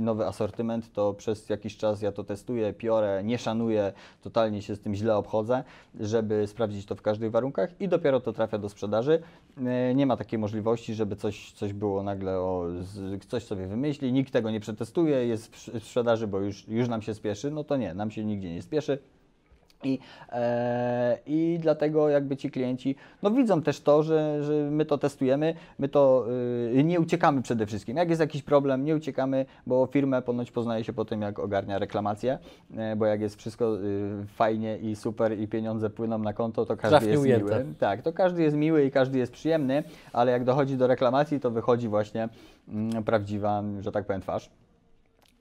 [0.00, 4.80] nowy asortyment, to przez jakiś czas ja to testuję, piorę, nie szanuję, totalnie się z
[4.80, 5.64] tym źle obchodzę,
[6.00, 9.22] żeby sprawdzić to w każdych warunkach i dopiero to trafia do sprzedaży.
[9.94, 12.66] Nie ma takiej możliwości, żeby coś, coś było nagle, o,
[13.28, 17.14] coś sobie wymyśli, nikt tego nie przetestuje, jest w sprzedaży, bo już, już nam się
[17.14, 18.98] spieszy, no to nie, nam się nigdzie nie spieszy.
[19.84, 19.98] I,
[20.32, 25.54] e, I dlatego jakby ci klienci no widzą też to, że, że my to testujemy,
[25.78, 26.26] my to
[26.74, 27.96] y, nie uciekamy przede wszystkim.
[27.96, 31.78] Jak jest jakiś problem, nie uciekamy, bo firmę ponoć poznaje się po tym, jak ogarnia
[31.78, 32.38] reklamację,
[32.76, 36.76] e, bo jak jest wszystko y, fajnie i super i pieniądze płyną na konto, to
[36.76, 37.64] każdy jest ujęte.
[37.64, 37.74] miły.
[37.78, 41.50] Tak, to każdy jest miły i każdy jest przyjemny, ale jak dochodzi do reklamacji, to
[41.50, 42.28] wychodzi właśnie
[42.68, 44.50] mm, prawdziwa, że tak powiem, twarz.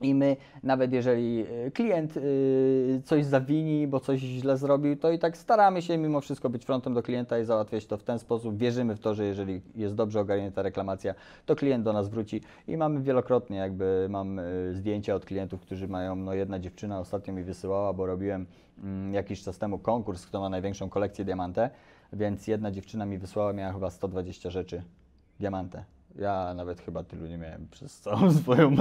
[0.02, 5.20] I my, nawet jeżeli y, klient y, coś zawini, bo coś źle zrobił, to i
[5.20, 8.58] tak staramy się mimo wszystko być frontem do klienta i załatwiać to w ten sposób.
[8.58, 12.78] Wierzymy w to, że jeżeli jest dobrze ogarnięta reklamacja, to klient do nas wróci i
[12.78, 17.44] mamy wielokrotnie jakby, mam y, zdjęcia od klientów, którzy mają, no jedna dziewczyna ostatnio mi
[17.44, 18.46] wysyłała, bo robiłem
[18.84, 21.70] mm, jakiś czas temu konkurs, kto ma największą kolekcję diamantę,
[22.14, 24.84] więc jedna dziewczyna mi wysłała, miała chyba 120 rzeczy
[25.40, 25.97] diamantę.
[26.18, 28.76] Ja nawet chyba tylu nie miałem przez całą swoją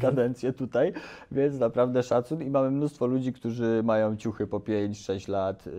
[0.00, 0.92] kadencję tutaj,
[1.32, 2.42] więc naprawdę szacun.
[2.42, 5.72] I mamy mnóstwo ludzi, którzy mają ciuchy po 5-6 lat yy,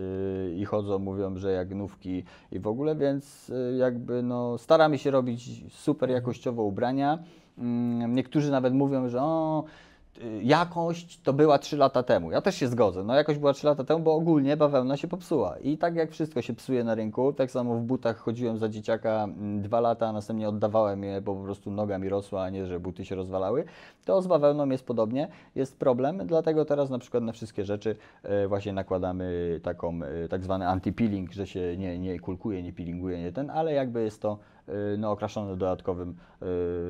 [0.56, 5.10] i chodzą, mówią, że jak nówki i w ogóle, więc yy, jakby no staramy się
[5.10, 7.18] robić super jakościowo ubrania.
[7.58, 9.87] Mm, Niektórzy nawet mówią, że o, y,
[10.42, 12.30] jakość to była 3 lata temu.
[12.30, 13.04] Ja też się zgodzę.
[13.04, 15.58] No jakość była 3 lata temu, bo ogólnie bawełna się popsuła.
[15.58, 19.28] I tak jak wszystko się psuje na rynku, tak samo w butach chodziłem za dzieciaka
[19.58, 22.80] 2 lata, a następnie oddawałem je, bo po prostu noga mi rosła, a nie, że
[22.80, 23.64] buty się rozwalały.
[24.04, 28.48] To z bawełną jest podobnie, jest problem, dlatego teraz na przykład na wszystkie rzeczy e,
[28.48, 33.32] właśnie nakładamy taką e, tak zwany anti-peeling, że się nie, nie kulkuje, nie peelinguje, nie
[33.32, 36.16] ten, ale jakby jest to e, no, okraszone dodatkowym,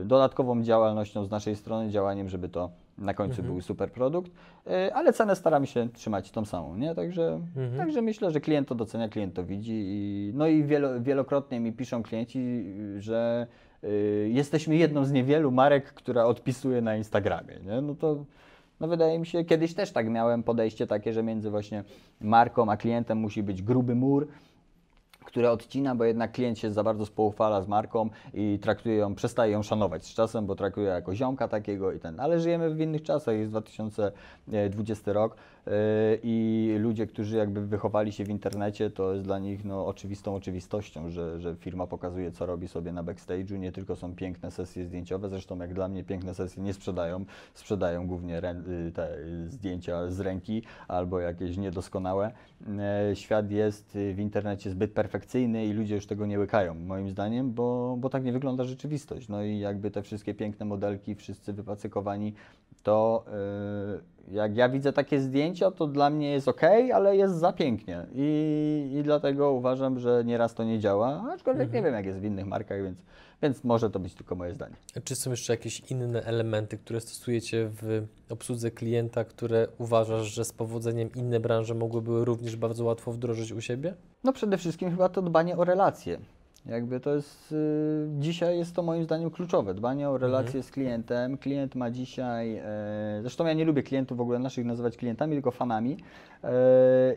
[0.04, 3.48] dodatkową działalnością z naszej strony, działaniem, żeby to na końcu Mhm.
[3.48, 4.30] był super produkt,
[4.66, 6.94] y, ale cenę staramy się trzymać tą samą, nie?
[6.94, 7.76] Także, Mhm.
[7.76, 11.72] także myślę, że klient to docenia, klient to widzi i no i wielo, wielokrotnie mi
[11.72, 12.64] piszą klienci,
[12.98, 13.46] że
[13.84, 17.80] y, jesteśmy jedną z niewielu marek, która odpisuje na Instagramie, nie?
[17.80, 18.24] No to
[18.80, 21.84] no wydaje mi się, kiedyś też tak miałem podejście takie, że między właśnie
[22.20, 24.28] marką a klientem musi być gruby mur,
[25.28, 29.52] które odcina, bo jednak klient się za bardzo spoufala z marką i traktuje ją, przestaje
[29.52, 32.20] ją szanować z czasem, bo traktuje jako ziomka takiego i ten.
[32.20, 35.38] Ale żyjemy w innych czasach, jest 2020 rok yy,
[36.22, 41.10] i ludzie, którzy jakby wychowali się w internecie, to jest dla nich no, oczywistą oczywistością,
[41.10, 43.58] że, że firma pokazuje, co robi sobie na backstage'u.
[43.58, 48.06] Nie tylko są piękne sesje zdjęciowe, zresztą jak dla mnie piękne sesje nie sprzedają, sprzedają
[48.06, 52.32] głównie y, te zdjęcia z ręki albo jakieś niedoskonałe.
[52.78, 57.10] E, Świat jest y, w internecie zbyt perfekcyjny i ludzie już tego nie łykają, moim
[57.10, 59.28] zdaniem, bo, bo tak nie wygląda rzeczywistość.
[59.28, 62.34] No i jakby te wszystkie piękne modelki, wszyscy wypacykowani,
[62.82, 63.24] to
[64.04, 66.62] y, jak ja widzę takie zdjęcia, to dla mnie jest ok,
[66.94, 68.06] ale jest za pięknie.
[68.14, 72.24] I, I dlatego uważam, że nieraz to nie działa, aczkolwiek nie wiem, jak jest w
[72.24, 73.02] innych markach, więc,
[73.42, 74.76] więc może to być tylko moje zdanie.
[75.04, 80.52] Czy są jeszcze jakieś inne elementy, które stosujecie w obsłudze klienta, które uważasz, że z
[80.52, 83.94] powodzeniem inne branże mogłyby również bardzo łatwo wdrożyć u siebie?
[84.24, 86.18] No przede wszystkim chyba to dbanie o relacje.
[86.66, 91.38] Jakby to jest, y, dzisiaj jest to moim zdaniem kluczowe, dbanie o relacje z klientem.
[91.38, 95.50] Klient ma dzisiaj, e, zresztą ja nie lubię klientów w ogóle naszych nazywać klientami, tylko
[95.50, 95.96] fanami.
[96.44, 96.50] E,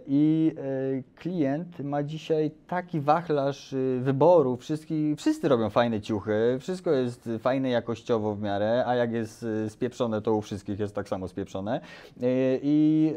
[0.07, 6.91] I e, klient ma dzisiaj taki wachlarz y, wyboru, wszyscy, wszyscy robią fajne ciuchy, wszystko
[6.91, 11.09] jest fajne jakościowo w miarę, a jak jest y, spieprzone, to u wszystkich jest tak
[11.09, 11.81] samo spieprzone.
[12.61, 13.13] I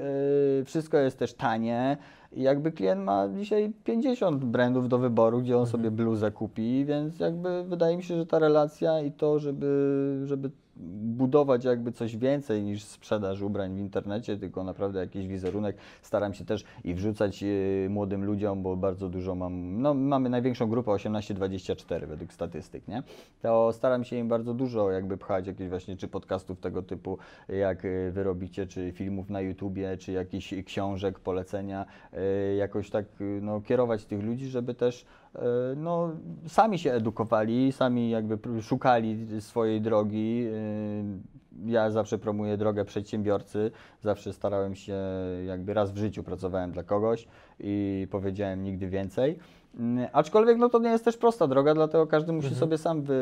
[0.65, 1.97] wszystko jest też tanie.
[2.37, 7.21] I jakby klient ma dzisiaj 50 brandów do wyboru, gdzie on sobie bluzę kupi, więc
[7.21, 12.63] jakby wydaje mi się, że ta relacja i to, żeby, żeby budować jakby coś więcej
[12.63, 15.77] niż sprzedaż ubrań w internecie, tylko naprawdę jakiś wizerunek.
[16.03, 20.69] Staram się też i wrzucać e, młodym ludziom, bo bardzo dużo mam, no mamy największą
[20.69, 23.03] grupę 18-24 według statystyk, nie?
[23.43, 27.85] To staram się im bardzo dużo jakby pchać jakieś właśnie czy podcastów tego typu, jak
[27.85, 33.05] e, wy robicie, czy filmów na YouTubie, czy jakichś książek, polecenia, e, jakoś tak
[33.41, 35.07] no, kierować tych ludzi, żeby też
[35.77, 36.11] no,
[36.47, 40.47] sami się edukowali, sami jakby szukali swojej drogi.
[40.47, 41.35] E,
[41.67, 43.71] Ja zawsze promuję drogę przedsiębiorcy,
[44.03, 44.97] zawsze starałem się,
[45.47, 47.29] jakby raz w życiu pracowałem dla kogoś
[47.61, 49.39] i powiedziałem nigdy więcej.
[49.79, 53.15] Mm, Aczkolwiek no to nie jest też prosta droga, dlatego każdy musi sobie sam wy,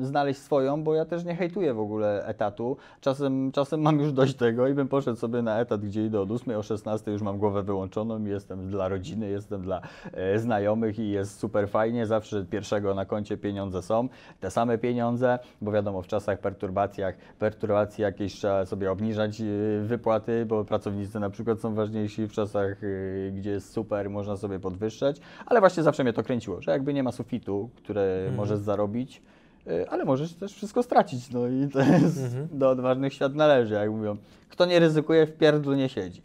[0.00, 2.76] znaleźć swoją, bo ja też nie hejtuję w ogóle etatu.
[3.00, 6.30] Czasem, czasem mam już dość tego i bym poszedł sobie na etat, gdzie idę od
[6.30, 9.80] 8, o 16 już mam głowę wyłączoną i jestem dla rodziny, jestem dla
[10.12, 12.06] e, znajomych i jest super fajnie.
[12.06, 14.08] Zawsze pierwszego na koncie pieniądze są,
[14.40, 19.44] te same pieniądze, bo wiadomo w czasach perturbacjach, perturbacji jakieś trzeba sobie obniżać e,
[19.82, 24.60] wypłaty, bo pracownicy na przykład są ważniejsi w czasach, e, gdzie jest super, można sobie
[24.60, 29.22] podwyższać, ale właśnie zawsze mnie to kręciło, że jakby nie ma sufitu, które możesz zarobić,
[29.66, 33.90] y, ale możesz też wszystko stracić, no i to jest do odważnych świat należy, jak
[33.90, 34.16] mówią.
[34.48, 36.22] Kto nie ryzykuje, w pierdlu nie siedzi.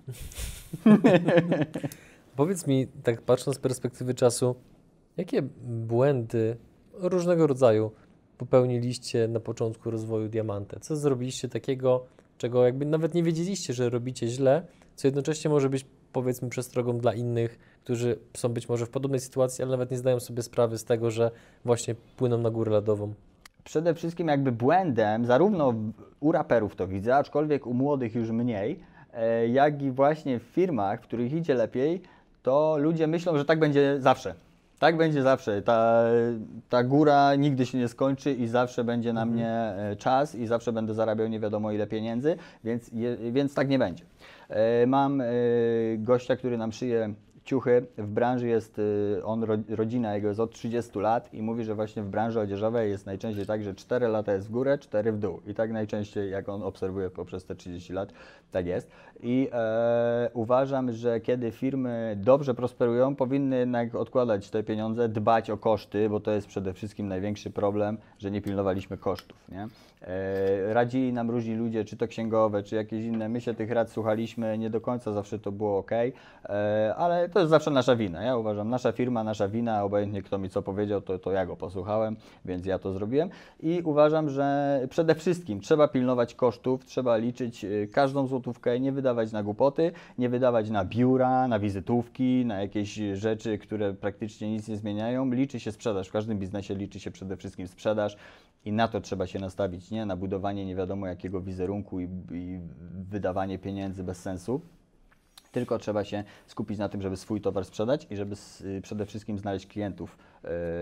[2.36, 4.56] Powiedz mi, tak patrząc z perspektywy czasu,
[5.17, 6.58] jakie błędy
[6.93, 7.91] różnego rodzaju
[8.38, 10.80] popełniliście na początku rozwoju Diamante?
[10.80, 12.06] Co zrobiliście takiego,
[12.38, 17.13] czego jakby nawet nie wiedzieliście, że robicie źle, co jednocześnie może być powiedzmy przestrogą dla
[17.13, 20.84] innych, którzy są być może w podobnej sytuacji, ale nawet nie zdają sobie sprawy z
[20.84, 21.32] tego, że
[21.65, 23.13] właśnie płyną na górę lodową.
[23.63, 25.74] Przede wszystkim jakby błędem, zarówno
[26.19, 28.80] u raperów to widzę, aczkolwiek u młodych już mniej,
[29.13, 32.02] e, jak i właśnie w firmach, w których idzie lepiej,
[32.43, 34.34] to ludzie myślą, że tak będzie zawsze.
[34.80, 35.62] Tak będzie zawsze.
[35.62, 36.04] Ta,
[36.69, 40.74] ta góra nigdy się nie skończy i zawsze będzie na mnie e, czas i zawsze
[40.74, 42.91] będę zarabiał nie wiadomo ile pieniędzy, więc,
[43.32, 44.04] więc tak nie będzie.
[44.50, 45.26] E, Mam e,
[45.98, 47.86] gościa, który nam szyje ciuchy.
[47.98, 51.76] W branży jest, y, on, ro- rodzina jego jest od 30 lat i mówi, że
[51.76, 55.18] właśnie w branży odzieżowej jest najczęściej tak, że 4 lata jest w górę, 4 w
[55.20, 55.42] dół.
[55.48, 58.14] I tak najczęściej, jak on obserwuje poprzez te 30 lat,
[58.52, 58.92] tak jest.
[59.24, 65.58] I e, uważam, że kiedy firmy dobrze prosperują, powinny jednak odkładać te pieniądze, dbać o
[65.58, 69.38] koszty, bo to jest przede wszystkim największy problem, że nie pilnowaliśmy kosztów.
[69.52, 69.68] Nie?
[70.02, 73.30] E, radzili nam różni ludzie, czy to księgowe, czy jakieś inne.
[73.30, 77.40] My się tych rad słuchaliśmy, nie do końca zawsze to było ok, e, ale to
[77.40, 78.24] jest zawsze nasza wina.
[78.24, 81.56] Ja uważam, nasza firma, nasza wina, obojętnie kto mi co powiedział, to, to ja go
[81.56, 83.30] posłuchałem, więc ja to zrobiłem.
[83.60, 89.32] I uważam, że przede wszystkim trzeba pilnować kosztów, trzeba liczyć e, każdą złotówkę, nie wydawać
[89.32, 94.78] na głupoty, nie wydawać na biura, na wizytówki, na jakieś rzeczy, które praktycznie nic nie
[94.78, 95.32] zmieniają.
[95.32, 98.18] Liczy się sprzedaż, w każdym biznesie liczy się przede wszystkim sprzedaż
[98.65, 100.06] i na to trzeba się nastawić nie?
[100.06, 102.60] Na budowanie nie wiadomo jakiego wizerunku i, i
[103.10, 104.62] wydawanie pieniędzy bez sensu.
[105.52, 109.39] Tylko trzeba się skupić na tym, żeby swój towar sprzedać i żeby y, przede wszystkim
[109.39, 110.17] znaleźć klientów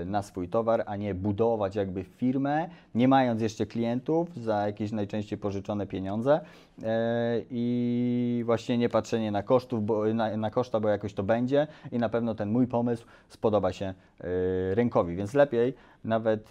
[0.06, 5.40] na swój towar, a nie budować jakby firmę, nie mając jeszcze klientów za jakieś najczęściej
[5.40, 6.40] pożyczone pieniądze.
[6.80, 6.84] Y,
[7.52, 12.00] i właśnie nie patrzenie na kosztów, bo, na, na koszta, bo jakoś to będzie i
[12.00, 13.94] na pewno ten mój pomysł spodoba się
[14.24, 16.50] y, rynkowi, więc lepiej nawet,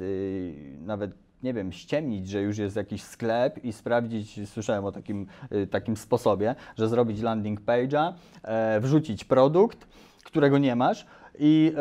[0.80, 1.10] nawet
[1.42, 5.26] nie wiem, ściemnić, że już jest jakiś sklep i sprawdzić, słyszałem o takim,
[5.70, 9.86] takim sposobie, że zrobić landing page'a, e, wrzucić produkt,
[10.24, 11.06] którego nie masz
[11.38, 11.72] i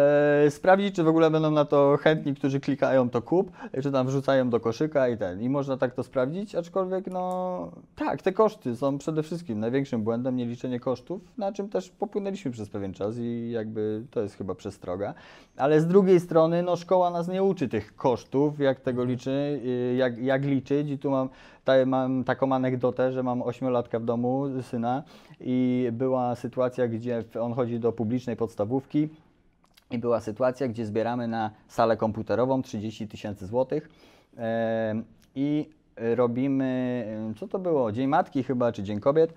[0.46, 3.52] e, sprawdzić, czy w ogóle będą na to chętni, którzy klikają to kup,
[3.84, 5.42] czy tam wrzucają do koszyka i ten.
[5.42, 10.36] I można tak to sprawdzić, aczkolwiek no tak, te koszty są przede wszystkim największym błędem,
[10.36, 14.56] nie liczenie kosztów, na czym też popłynęliśmy przez pewien czas i jakby to jest chyba
[14.56, 15.14] przestroga.
[15.58, 19.96] Ale z drugiej strony, no szkoła nas nie uczy tych kosztów, jak tego liczy, y,
[19.98, 21.30] jak, jak liczyć i tu mam,
[21.64, 25.04] ta, mam taką anegdotę, że mam ośmiolatka w domu, syna
[25.40, 29.10] i była sytuacja, gdzie on chodzi do publicznej podstawówki
[29.96, 33.90] i była sytuacja, gdzie zbieramy na salę komputerową 30 tysięcy złotych
[35.36, 37.06] i robimy,
[37.40, 39.34] co to było, Dzień Matki chyba, czy Dzień Kobiet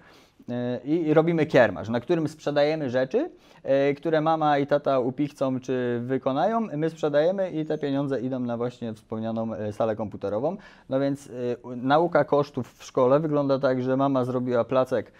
[0.84, 3.30] i robimy kiermasz, na którym sprzedajemy rzeczy,
[3.62, 8.56] e, które mama i tata upichcą czy wykonają, my sprzedajemy i te pieniądze idą na
[8.56, 10.56] właśnie wspomnianą e, salę komputerową.
[10.88, 11.30] No więc e,
[11.76, 15.12] nauka kosztów w szkole wygląda tak, że mama zrobiła placek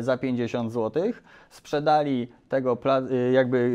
[0.00, 1.02] za 50 zł,
[1.50, 2.78] sprzedali tego
[3.32, 3.70] jakby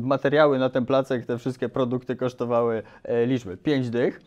[0.00, 2.82] materiały na ten placek, te wszystkie produkty kosztowały
[3.26, 4.20] liczby 5 dych.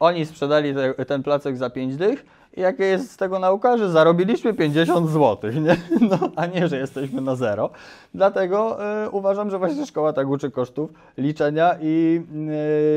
[0.00, 4.54] Oni sprzedali te, ten placek za 5 dych jakie jest z tego nauka, że zarobiliśmy
[4.54, 5.76] 50 zł, nie?
[6.10, 7.70] No, a nie, że jesteśmy na zero.
[8.14, 12.22] Dlatego e, uważam, że właśnie szkoła tak uczy kosztów liczenia i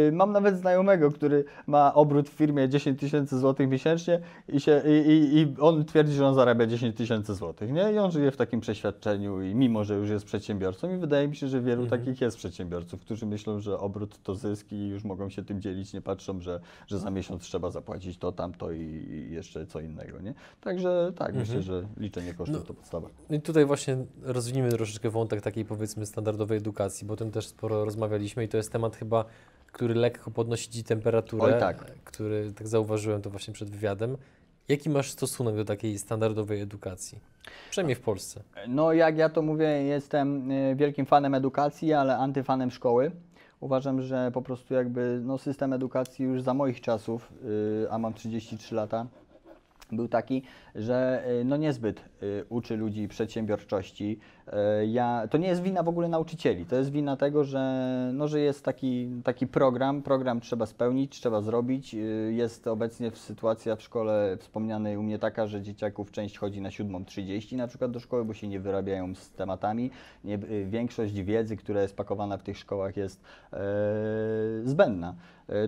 [0.10, 4.20] e, mam nawet znajomego, który ma obrót w firmie 10 tysięcy złotych miesięcznie
[4.50, 7.94] i, się, i, i, i on twierdzi, że on zarabia 10 tysięcy złotych, nie?
[7.94, 11.36] I on żyje w takim przeświadczeniu i mimo, że już jest przedsiębiorcą i wydaje mi
[11.36, 15.30] się, że wielu takich jest przedsiębiorców, którzy myślą, że obrót to zysk i już mogą
[15.30, 19.34] się tym dzielić, nie patrzą, że, że za miesiąc trzeba zapłacić to, tamto i, i
[19.34, 20.34] jeszcze co innego, nie?
[20.62, 22.66] Także tak, myślę, że liczenie kosztów No.
[22.66, 23.10] to podstawa.
[23.30, 27.48] No i tutaj właśnie rozwiniemy troszeczkę wątek takiej powiedzmy standardowej edukacji, bo o tym też
[27.48, 29.26] sporo rozmawialiśmy i to jest temat chyba,
[29.72, 32.04] który lekko podnosi Ci temperaturę, Oj, tak.
[32.04, 34.18] który tak zauważyłem to właśnie przed wywiadem.
[34.68, 37.20] Jaki masz stosunek do takiej standardowej edukacji?
[37.70, 38.44] Przynajmniej w Polsce.
[38.68, 43.12] No, jak ja to mówię, jestem y, wielkim fanem edukacji, ale antyfanem szkoły.
[43.60, 47.34] Uważam, że po prostu jakby no, system edukacji już za moich czasów,
[47.84, 49.08] y, a mam 33 lata,
[49.92, 50.44] był taki,
[50.76, 54.20] że y, no niezbyt y, uczy ludzi przedsiębiorczości.
[54.48, 58.28] Y, Ja, to nie jest wina w ogóle nauczycieli, to jest wina tego, że, no,
[58.28, 61.96] że jest taki, taki program, program trzeba spełnić, trzeba zrobić.
[62.30, 67.58] Jest obecnie sytuacja w szkole wspomnianej u mnie taka, że dzieciaków część chodzi na 7.30
[67.58, 69.92] na przykład do szkoły, bo się nie wyrabiają z tematami.
[70.24, 73.22] Nie, większość wiedzy, która jest pakowana w tych szkołach jest
[74.64, 75.16] zbędna.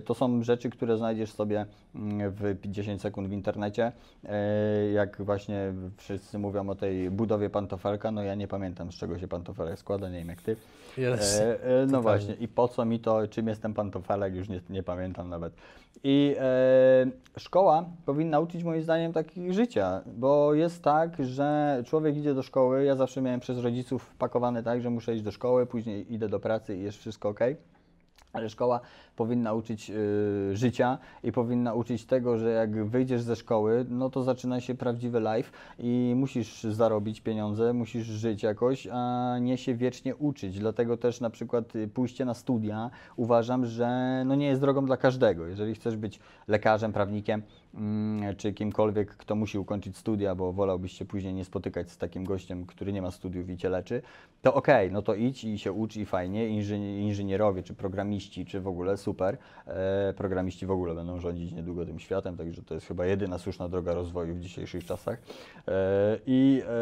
[0.04, 3.92] To są rzeczy, które znajdziesz sobie mm, w 10 sekund w internecie.
[4.92, 9.28] Jak właśnie wszyscy mówią o tej budowie pantofelka, no ja nie pamiętam z czego się
[9.28, 10.56] pantofelek składa, nie wiem jak ty.
[10.96, 11.40] Jest.
[11.40, 14.60] E, e, no właśnie, i po co mi to, czym jest ten pantofelek, już nie,
[14.70, 15.52] nie pamiętam nawet.
[16.04, 22.34] I e, szkoła powinna uczyć moim zdaniem takich życia, bo jest tak, że człowiek idzie
[22.34, 26.14] do szkoły, ja zawsze miałem przez rodziców pakowane tak, że muszę iść do szkoły, później
[26.14, 27.40] idę do pracy i jest wszystko ok.
[28.32, 28.80] Ale szkoła
[29.16, 34.22] powinna uczyć y, życia i powinna uczyć tego, że jak wyjdziesz ze szkoły, no to
[34.22, 40.16] zaczyna się prawdziwy life i musisz zarobić pieniądze, musisz żyć jakoś, a nie się wiecznie
[40.16, 40.58] uczyć.
[40.58, 44.96] Dlatego też na przykład y, pójście na studia uważam, że no nie jest drogą dla
[44.96, 45.46] każdego.
[45.46, 47.42] Jeżeli chcesz być lekarzem, prawnikiem
[48.36, 52.66] czy kimkolwiek, kto musi ukończyć studia, bo wolałbyś się później nie spotykać z takim gościem,
[52.66, 54.02] który nie ma studiów i cię leczy,
[54.42, 56.48] to okej, no to idź i się ucz i fajnie.
[56.48, 59.38] Inżyni- inżynierowie, czy programiści, czy w ogóle super.
[59.66, 63.68] E, programiści w ogóle będą rządzić niedługo tym światem, także to jest chyba jedyna słuszna
[63.68, 65.18] droga rozwoju w dzisiejszych czasach.
[65.68, 66.72] E, I, e,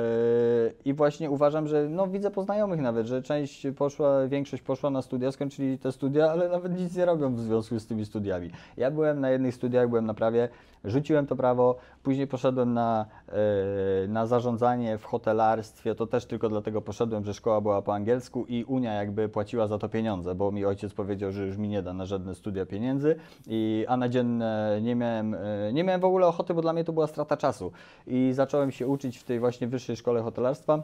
[0.85, 5.03] I właśnie uważam, że no widzę po znajomych nawet, że część poszła, większość poszła na
[5.03, 8.51] studia, skończyli te studia, ale nawet nic nie robią w związku z tymi studiami.
[8.77, 10.49] Ja byłem na jednych studiach, byłem na prawie,
[10.85, 16.83] rzuciłem to prawo, później poszedłem na, e, na zarządzanie w hotelarstwie, to też tylko dlatego
[16.83, 20.65] poszedłem, że szkoła była po angielsku i Unia jakby płaciła za to pieniądze, bo mi
[20.65, 23.17] ojciec powiedział, że już mi nie da na żadne studia pieniędzy,
[23.47, 26.85] i, a na dzienne nie miałem, e, nie miałem w ogóle ochoty, bo dla mnie
[26.85, 27.73] to była strata czasu.
[28.07, 30.83] I zacząłem się uczyć w tej właśnie wyższej szkole hotelarstwa.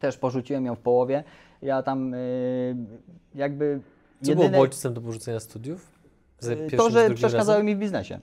[0.00, 1.24] Też porzuciłem ją w połowie.
[1.62, 2.18] Ja tam e,
[3.34, 3.80] jakby
[4.22, 6.00] Co było bodźcem do porzucenia studiów?
[6.76, 7.66] To, że przeszkadzały razem?
[7.66, 8.20] mi w biznesie.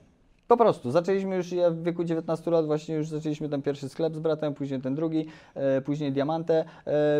[0.48, 4.14] Po prostu, zaczęliśmy już, ja w wieku 19 lat właśnie już zaczęliśmy ten pierwszy sklep
[4.14, 6.54] z bratem, później ten drugi, e, później Diamantę.
[6.60, 6.64] E,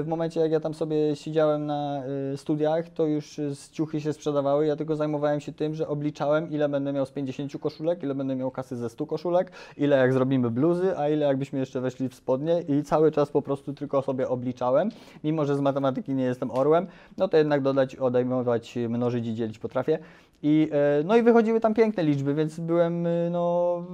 [0.02, 2.02] w momencie jak ja tam sobie siedziałem na
[2.32, 5.88] e, studiach, to już e, z ciuchy się sprzedawały, ja tylko zajmowałem się tym, że
[5.88, 9.96] obliczałem ile będę miał z 50 koszulek, ile będę miał kasy ze 100 koszulek, ile
[9.96, 13.74] jak zrobimy bluzy, a ile jakbyśmy jeszcze weszli w spodnie i cały czas po prostu
[13.74, 14.88] tylko sobie obliczałem,
[15.24, 16.86] mimo że z matematyki nie jestem orłem,
[17.18, 19.98] no to jednak dodać, odejmować, mnożyć i dzielić potrafię.
[20.42, 23.84] I, e, no i wychodziły tam piękne liczby, więc byłem, e, no,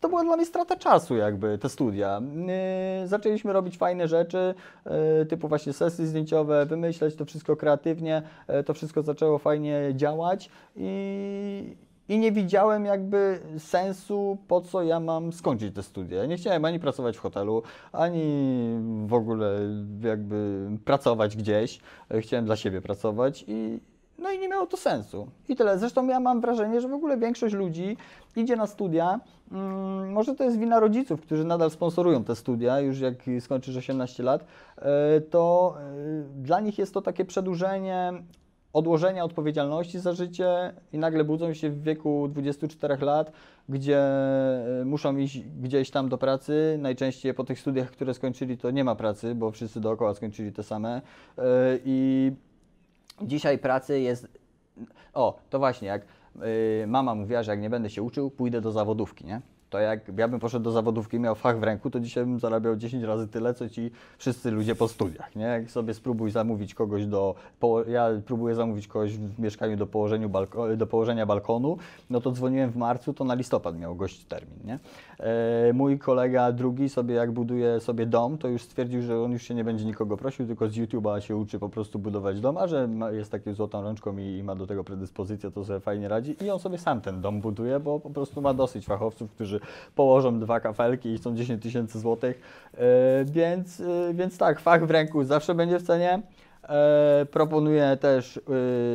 [0.00, 2.20] to była dla mnie strata czasu jakby, te studia.
[2.48, 4.54] E, Zaczęliśmy robić fajne rzeczy,
[5.28, 8.22] typu właśnie sesje zdjęciowe, wymyślać to wszystko kreatywnie,
[8.66, 11.76] to wszystko zaczęło fajnie działać i,
[12.08, 16.26] i nie widziałem jakby sensu, po co ja mam skończyć te studia.
[16.26, 18.24] Nie chciałem ani pracować w hotelu, ani
[19.06, 19.58] w ogóle
[20.00, 21.80] jakby pracować gdzieś.
[22.20, 23.80] Chciałem dla siebie pracować i
[24.22, 25.26] no i nie miało to sensu.
[25.48, 25.78] I tyle.
[25.78, 27.96] Zresztą ja mam wrażenie, że w ogóle większość ludzi
[28.36, 29.20] idzie na studia.
[29.52, 34.22] Mm, może to jest wina rodziców, którzy nadal sponsorują te studia, już jak skończysz 18
[34.22, 34.44] lat,
[34.78, 38.12] e, to e, dla nich jest to takie przedłużenie
[38.72, 43.32] odłożenia odpowiedzialności za życie i nagle budzą się w wieku 24 lat,
[43.68, 46.78] gdzie e, muszą iść gdzieś tam do pracy.
[46.80, 50.62] Najczęściej po tych studiach, które skończyli, to nie ma pracy, bo wszyscy dookoła skończyli te
[50.62, 51.00] same.
[51.84, 52.32] I
[53.24, 54.28] dzisiaj pracy jest.
[55.14, 56.02] O, to właśnie, jak
[56.82, 59.40] y, mama mówiła, że jak nie będę się uczył, pójdę do zawodówki, nie?
[59.70, 62.76] To jak ja bym poszedł do zawodówki miał fach w ręku, to dzisiaj bym zarabiał
[62.76, 65.44] 10 razy tyle, co ci wszyscy ludzie po studiach, nie?
[65.44, 67.34] Jak sobie spróbuj zamówić kogoś do...
[67.60, 69.86] poło- Ja próbuję zamówić kogoś w mieszkaniu do,
[70.28, 71.76] balko, do położenia balkonu,
[72.10, 74.78] no to dzwoniłem w marcu, to na listopad miał gość termin, nie?
[75.20, 79.42] E, mój kolega drugi sobie jak buduje sobie dom, to już stwierdził, że on już
[79.42, 82.66] się nie będzie nikogo prosił, tylko z YouTube'a się uczy po prostu budować dom, a
[82.66, 86.36] że jest takim złotą rączką i, i ma do tego predyspozycję, to sobie fajnie radzi
[86.44, 89.60] i on sobie sam ten dom buduje, bo po prostu ma dosyć fachowców, którzy
[89.94, 92.40] położą dwa kafelki i chcą 10 tysięcy złotych,
[92.74, 96.22] e, więc, e, więc tak, fach w ręku zawsze będzie w cenie.
[97.30, 98.40] Proponuję też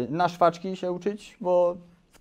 [0.10, 1.78] na szwaczki się uczyć, bo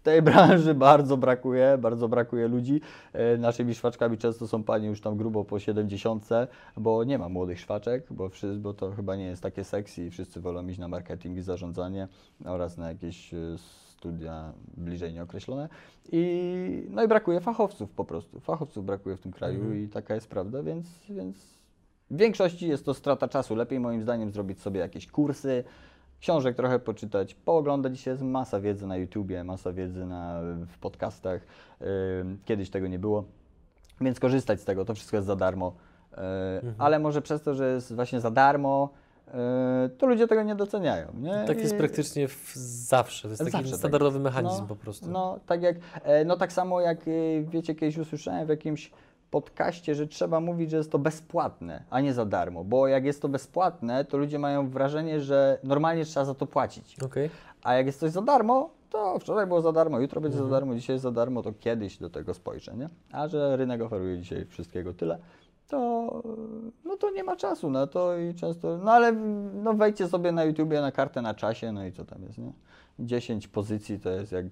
[0.07, 2.81] tej branży bardzo brakuje, bardzo brakuje ludzi.
[3.13, 6.29] E, Naszymi szwaczkami często są panie już tam grubo po 70,
[6.77, 10.11] bo nie ma młodych szwaczek, bo, wszyscy, bo to chyba nie jest takie sexy i
[10.11, 12.09] wszyscy wolą iść na marketing i zarządzanie
[12.45, 13.39] oraz na jakieś e,
[13.97, 15.69] studia bliżej nieokreślone.
[16.13, 18.41] I, no i brakuje fachowców po prostu.
[18.41, 21.37] Fachowców brakuje w tym kraju i taka jest prawda, więc, więc
[22.11, 23.55] w większości jest to strata czasu.
[23.55, 25.65] Lepiej moim zdaniem zrobić sobie jakieś kursy,
[26.21, 28.07] książek trochę poczytać, pooglądać.
[28.07, 31.41] Jest masa wiedzy na YouTubie, masa wiedzy na, w podcastach.
[32.45, 33.25] Kiedyś tego nie było,
[34.01, 34.85] więc korzystać z tego.
[34.85, 35.73] To wszystko jest za darmo.
[36.13, 38.91] Yy, Ale może przez to, że jest właśnie za darmo,
[39.27, 39.33] yy,
[39.99, 41.07] to ludzie tego nie doceniają.
[41.21, 41.45] Nie?
[41.47, 42.53] Tak jest I- praktycznie w,
[42.89, 43.23] zawsze.
[43.23, 44.25] To jest taki Zawsze tak standardowy jest.
[44.25, 45.11] mechanizm no, po prostu.
[45.11, 48.91] No tak jak, e, no tak samo jak e, wiecie, kiedyś usłyszałem w jakimś
[49.31, 53.23] podcaście, że trzeba mówić, że jest to bezpłatne, a nie za darmo, bo jak jest
[53.23, 56.97] to bezpłatne, to ludzie mają wrażenie, że normalnie trzeba za to płacić.
[57.03, 57.31] Okej.
[57.63, 60.51] A jak jest coś za darmo, to wczoraj było za darmo, jutro będzie Mhm.
[60.51, 62.89] za darmo, dzisiaj jest za darmo, to kiedyś do tego spojrzę, nie?
[63.13, 65.19] A że rynek oferuje dzisiaj wszystkiego tyle,
[65.69, 65.79] to,
[66.85, 69.13] no to nie ma czasu na to i często, no ale
[69.63, 72.53] no wejdźcie sobie na YouTubie na kartę na czasie, no i co tam jest, nie?
[72.99, 74.47] 10 pozycji to jest jak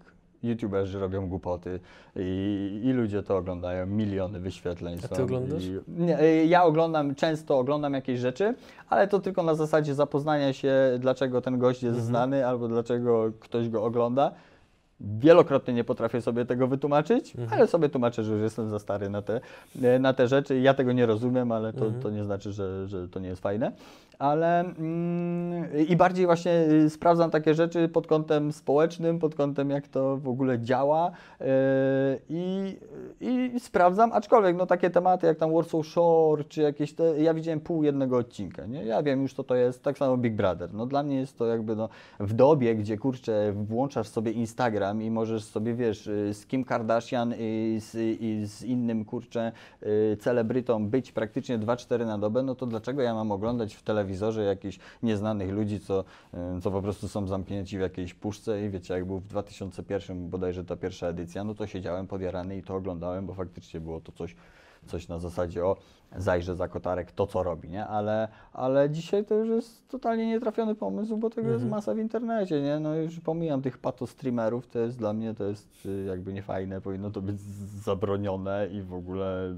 [0.49, 1.81] YouTuberzy robią głupoty
[2.17, 5.17] i, i ludzie to oglądają, miliony wyświetleń A są.
[5.17, 5.65] ty oglądasz?
[5.65, 8.55] I, nie, y, ja oglądam, często oglądam jakieś rzeczy,
[8.89, 12.07] ale to tylko na zasadzie zapoznania się, dlaczego ten gość jest Mhm.
[12.09, 14.33] znany albo dlaczego ktoś go ogląda.
[15.01, 17.53] Wielokrotnie nie potrafię sobie tego wytłumaczyć, Mhm.
[17.61, 19.41] ale sobie tłumaczę, że już jestem za stary na te,
[20.01, 20.61] na te rzeczy.
[20.61, 22.03] Ja tego nie rozumiem, ale to, Mhm.
[22.03, 23.73] to nie znaczy, że, że to nie jest fajne.
[24.19, 29.89] Ale mm, i bardziej właśnie y, sprawdzam takie rzeczy pod kątem społecznym, pod kątem jak
[29.89, 31.47] to w ogóle działa yy,
[32.29, 32.77] i,
[33.21, 37.61] i sprawdzam, aczkolwiek no takie tematy jak tam Warsaw Shore, czy jakieś te, ja widziałem
[37.61, 38.85] pół jednego odcinka, nie?
[38.85, 40.75] Ja wiem już co to jest, tak samo Big Brother.
[40.75, 41.89] No dla mnie jest to jakby no
[42.21, 47.35] w dobie, gdzie kurczę włączasz sobie Instagram i możesz sobie, wiesz, y, z Kim Kardashian
[47.39, 52.67] i z, i z innym kurczę y, celebrytą być praktycznie 2-4 na dobę, no to
[52.67, 56.05] dlaczego ja mam oglądać w telewizorze jakichś nieznanych ludzi, co,
[56.59, 60.29] y, co po prostu są zamknięci w jakiejś puszce i wiecie, jak był w 2001
[60.29, 64.13] bodajże ta pierwsza edycja, no to siedziałem podjarany i to oglądałem, bo faktycznie było to
[64.13, 64.37] coś,
[64.87, 65.77] coś na zasadzie o
[66.17, 67.87] zajrzę za kotarek to, co robi, nie?
[67.87, 72.63] Ale, ale dzisiaj to już jest totalnie nietrafiony pomysł, bo tego jest masa w internecie,
[72.63, 72.81] nie?
[72.81, 76.81] No już pomijam tych pato streamerów, to jest dla mnie, to jest y, jakby niefajne,
[76.81, 77.41] powinno to być
[77.85, 79.55] zabronione i w ogóle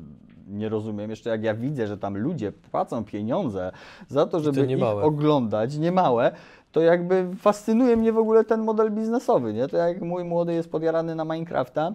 [0.49, 1.11] nie rozumiem.
[1.11, 3.72] Jeszcze jak ja widzę, że tam ludzie płacą pieniądze
[4.09, 5.03] za to, żeby ich niemałe.
[5.03, 6.33] oglądać, niemałe,
[6.72, 9.68] to jakby fascynuje mnie w ogóle ten model biznesowy, nie?
[9.68, 11.95] To jak mój młody jest podjarany na Minecrafta,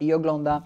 [0.00, 0.62] i ogląda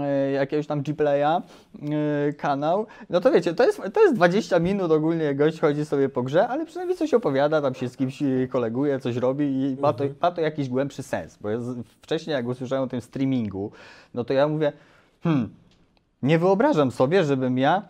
[0.00, 1.42] e, jakiegoś tam G-Playa
[1.82, 6.08] e, kanał, no to wiecie, to jest, to jest 20 minut ogólnie, gość chodzi sobie
[6.08, 9.76] po grze, ale przynajmniej coś opowiada, tam się z kimś e, koleguje, coś robi i
[9.80, 11.48] ma to, ma to jakiś głębszy sens, bo
[12.00, 13.72] wcześniej jak usłyszałem o tym streamingu,
[14.14, 14.72] no to ja mówię,
[15.22, 15.54] hmm,
[16.22, 17.82] nie wyobrażam sobie, żebym ja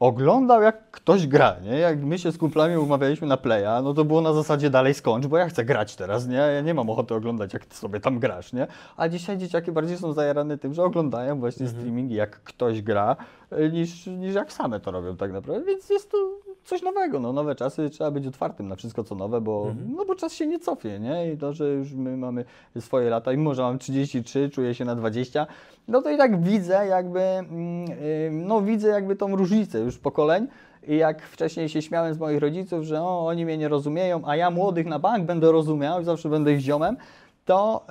[0.00, 1.78] oglądał jak ktoś gra, nie?
[1.78, 5.26] Jak my się z kumplami umawialiśmy na playa, no to było na zasadzie dalej skończ,
[5.26, 6.36] bo ja chcę grać teraz, nie?
[6.36, 8.66] Ja nie mam ochoty oglądać jak ty sobie tam grasz, nie?
[8.96, 13.16] A dzisiaj dzieciaki bardziej są zajarane tym, że oglądają właśnie streamingi jak ktoś gra,
[13.52, 17.32] y, niż, niż jak same to robią tak naprawdę, więc jest to coś nowego, no
[17.32, 20.58] nowe czasy, trzeba być otwartym na wszystko co nowe, bo, no bo czas się nie
[20.58, 21.32] cofie, nie?
[21.32, 22.44] I to, że już my mamy
[22.80, 25.46] swoje lata, i mimo że mam 33, czuję się na 20,
[25.88, 30.46] no to i tak widzę jakby, mm, y, no widzę jakby tą różnicę już pokoleń
[30.88, 34.36] i jak wcześniej się śmiałem z moich rodziców, że o, oni mnie nie rozumieją, a
[34.36, 36.96] ja młodych na bank będę rozumiał i zawsze będę ich ziomem,
[37.44, 37.86] to...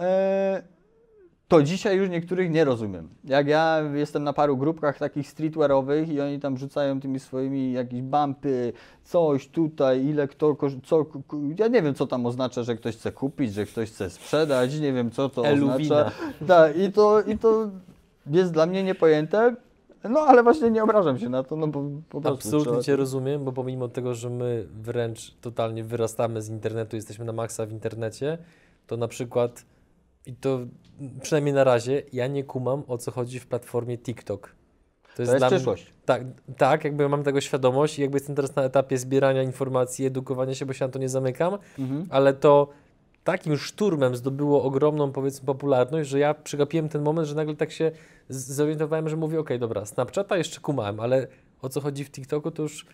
[0.64, 0.77] y,
[1.48, 3.10] to dzisiaj już niektórych nie rozumiem.
[3.24, 8.02] Jak ja jestem na paru grupkach takich streetwearowych i oni tam rzucają tymi swoimi jakieś
[8.02, 8.74] bumpy,
[9.04, 11.06] coś tutaj, ile kto, co,
[11.60, 14.94] ja nie wiem co tam oznacza, że ktoś chce kupić, że ktoś chce sprzedać, nie
[14.94, 15.76] wiem co to Eluwina.
[15.76, 16.12] oznacza.
[16.48, 17.70] Tak, i to, i to
[18.28, 19.56] jest dla mnie niepojęte,
[20.10, 22.96] no ale właśnie nie obrażam się na to, no bo po prostu Absolutnie trzeba- Cię
[22.96, 27.72] rozumiem, bo pomimo tego, że my wręcz totalnie wyrastamy z internetu, jesteśmy na maksa w
[27.72, 28.38] internecie,
[28.88, 29.66] to na przykład,
[30.28, 30.60] i to
[31.22, 34.56] przynajmniej na razie, ja nie kumam o co chodzi w platformie TikTok.
[35.16, 35.94] To jest dla mnie- przyszłość.
[36.06, 36.22] Tak,
[36.58, 40.66] tak, jakby mam tego świadomość i jakby jestem teraz na etapie zbierania informacji, edukowania się,
[40.66, 42.06] bo się na to nie zamykam, Mhm.
[42.10, 42.68] ale to
[43.24, 47.92] takim szturmem zdobyło ogromną, powiedzmy, popularność, że ja przegapiłem ten moment, że nagle tak się
[48.30, 51.28] zorientowałem, że mówię, okej, dobra, Snapchata jeszcze kumałem, ale
[51.62, 52.86] o co chodzi w TikToku, to już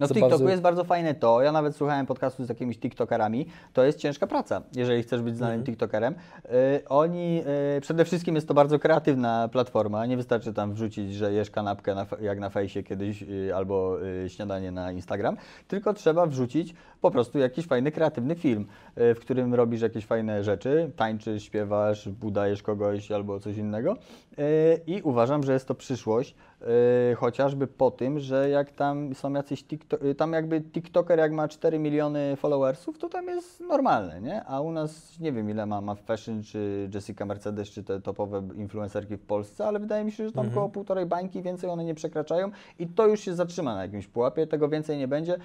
[0.00, 3.46] No w TikToku bardzo- jest bardzo fajne to, ja nawet słuchałem podcastu z jakimiś TikTokerami,
[3.72, 6.14] to jest ciężka praca, jeżeli chcesz być znanym TikTokerem.
[6.44, 7.42] Y, oni,
[7.76, 11.94] y, przede wszystkim jest to bardzo kreatywna platforma, nie wystarczy tam wrzucić, że jesz kanapkę
[11.94, 13.96] na, jak na fejsie kiedyś y, albo
[14.28, 15.36] śniadanie na Instagram,
[15.68, 18.66] tylko trzeba wrzucić po prostu jakiś fajny, kreatywny film,
[18.98, 23.96] y, w którym robisz jakieś fajne rzeczy, tańczysz, śpiewasz, udajesz kogoś albo coś innego
[24.38, 26.34] y, i uważam, że jest to przyszłość,
[27.12, 31.48] y, chociażby po tym, że jak tam są jacyś TikTok, tam jakby TikToker jak ma
[31.48, 34.44] 4 miliony followersów, to tam jest normalne, nie?
[34.44, 38.42] A u nas nie wiem ile ma, ma Fashion czy Jessica Mercedes, czy te topowe
[38.56, 40.58] influencerki w Polsce, ale wydaje mi się, że tam Mhm.
[40.58, 44.46] około półtorej bańki więcej one nie przekraczają i to już się zatrzyma na jakimś pułapie,
[44.46, 45.36] tego więcej nie będzie.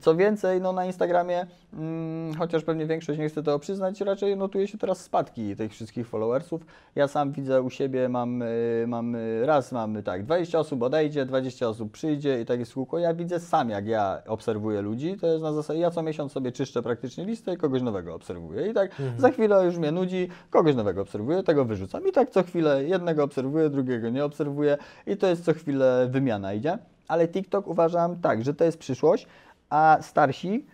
[0.00, 4.68] Co więcej, no na Instagramie, mm, chociaż pewnie większość nie chce tego przyznać, raczej notuje
[4.68, 6.66] się teraz spadki tych wszystkich followersów.
[6.94, 11.26] Ja sam widzę u siebie, mam, y, mam y, raz mam tak, 20 osób odejdzie,
[11.26, 12.98] 20 osób przyjdzie i tak jest kółko.
[12.98, 16.52] Ja widzę sam, jak ja obserwuję ludzi, to jest na zasadzie, ja co miesiąc sobie
[16.52, 18.70] czyszczę praktycznie listę i kogoś nowego obserwuję.
[18.70, 22.08] I tak za chwilę już mnie nudzi, kogoś nowego obserwuję, tego wyrzucam.
[22.08, 26.54] I tak co chwilę jednego obserwuję, drugiego nie obserwuję i to jest co chwilę wymiana
[26.54, 26.78] idzie.
[27.08, 29.26] Ale TikTok uważam tak, że to jest przyszłość,
[29.70, 30.66] a starsi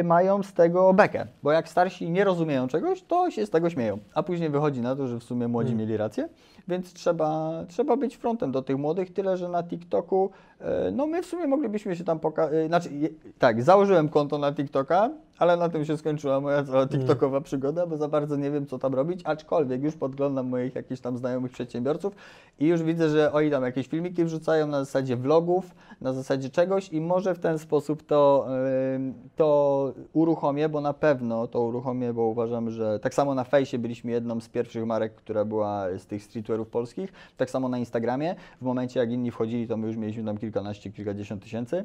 [0.00, 3.70] y, mają z tego bekę, bo jak starsi nie rozumieją czegoś, to się z tego
[3.70, 5.78] śmieją, a później wychodzi na to, że w sumie młodzi Mm.
[5.80, 6.28] mieli rację,
[6.68, 11.22] więc trzeba, trzeba być frontem do tych młodych, tyle że na TikToku, y, no my
[11.22, 13.08] w sumie moglibyśmy się tam pokazać, znaczy je-
[13.38, 17.96] tak, założyłem konto na TikToka, ale na tym się skończyła moja cała TikTokowa przygoda, bo
[17.96, 22.14] za bardzo nie wiem, co tam robić, aczkolwiek już podglądam moich jakichś tam znajomych przedsiębiorców
[22.60, 26.88] i już widzę, że oni tam jakieś filmiki wrzucają na zasadzie vlogów, na zasadzie czegoś
[26.92, 28.46] i może w ten sposób to,
[28.94, 33.78] ym, to uruchomię, bo na pewno to uruchomię, bo uważam, że tak samo na fejsie
[33.78, 36.22] byliśmy jedną z pierwszych marek, która była z tych
[36.54, 38.34] streetwearów polskich, tak samo na Instagramie.
[38.60, 41.84] W momencie jak inni wchodzili, to my już mieliśmy tam kilkanaście, kilkadziesiąt tysięcy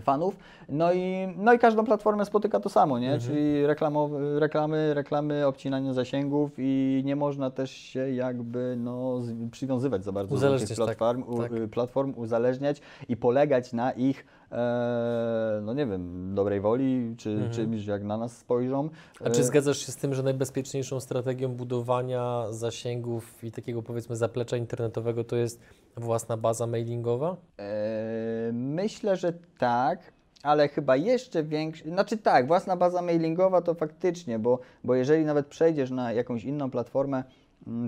[0.00, 0.36] fanów.
[0.68, 3.18] No i, no i każdą platformę spotyka to samo, nie?
[3.18, 9.20] Czyli reklamowe, reklamy, reklamy, obcinanie zasięgów i nie można też się jakby no,
[9.50, 11.52] przywiązywać za bardzo do tych tak, platform, tak.
[11.52, 17.86] y, platform, uzależniać i polegać na ich, e, no nie wiem, dobrej woli, czy czymś
[17.86, 18.88] jak na nas spojrzą.
[19.24, 24.16] A czy E, zgadzasz się z tym, że najbezpieczniejszą strategią budowania zasięgów i takiego powiedzmy
[24.16, 25.60] zaplecza internetowego to jest
[25.96, 27.36] własna baza mailingowa?
[27.58, 31.84] E, Myślę, że tak, ale chyba jeszcze większy.
[31.88, 36.70] Znaczy tak, własna baza mailingowa to faktycznie, bo, bo jeżeli nawet przejdziesz na jakąś inną
[36.70, 37.24] platformę,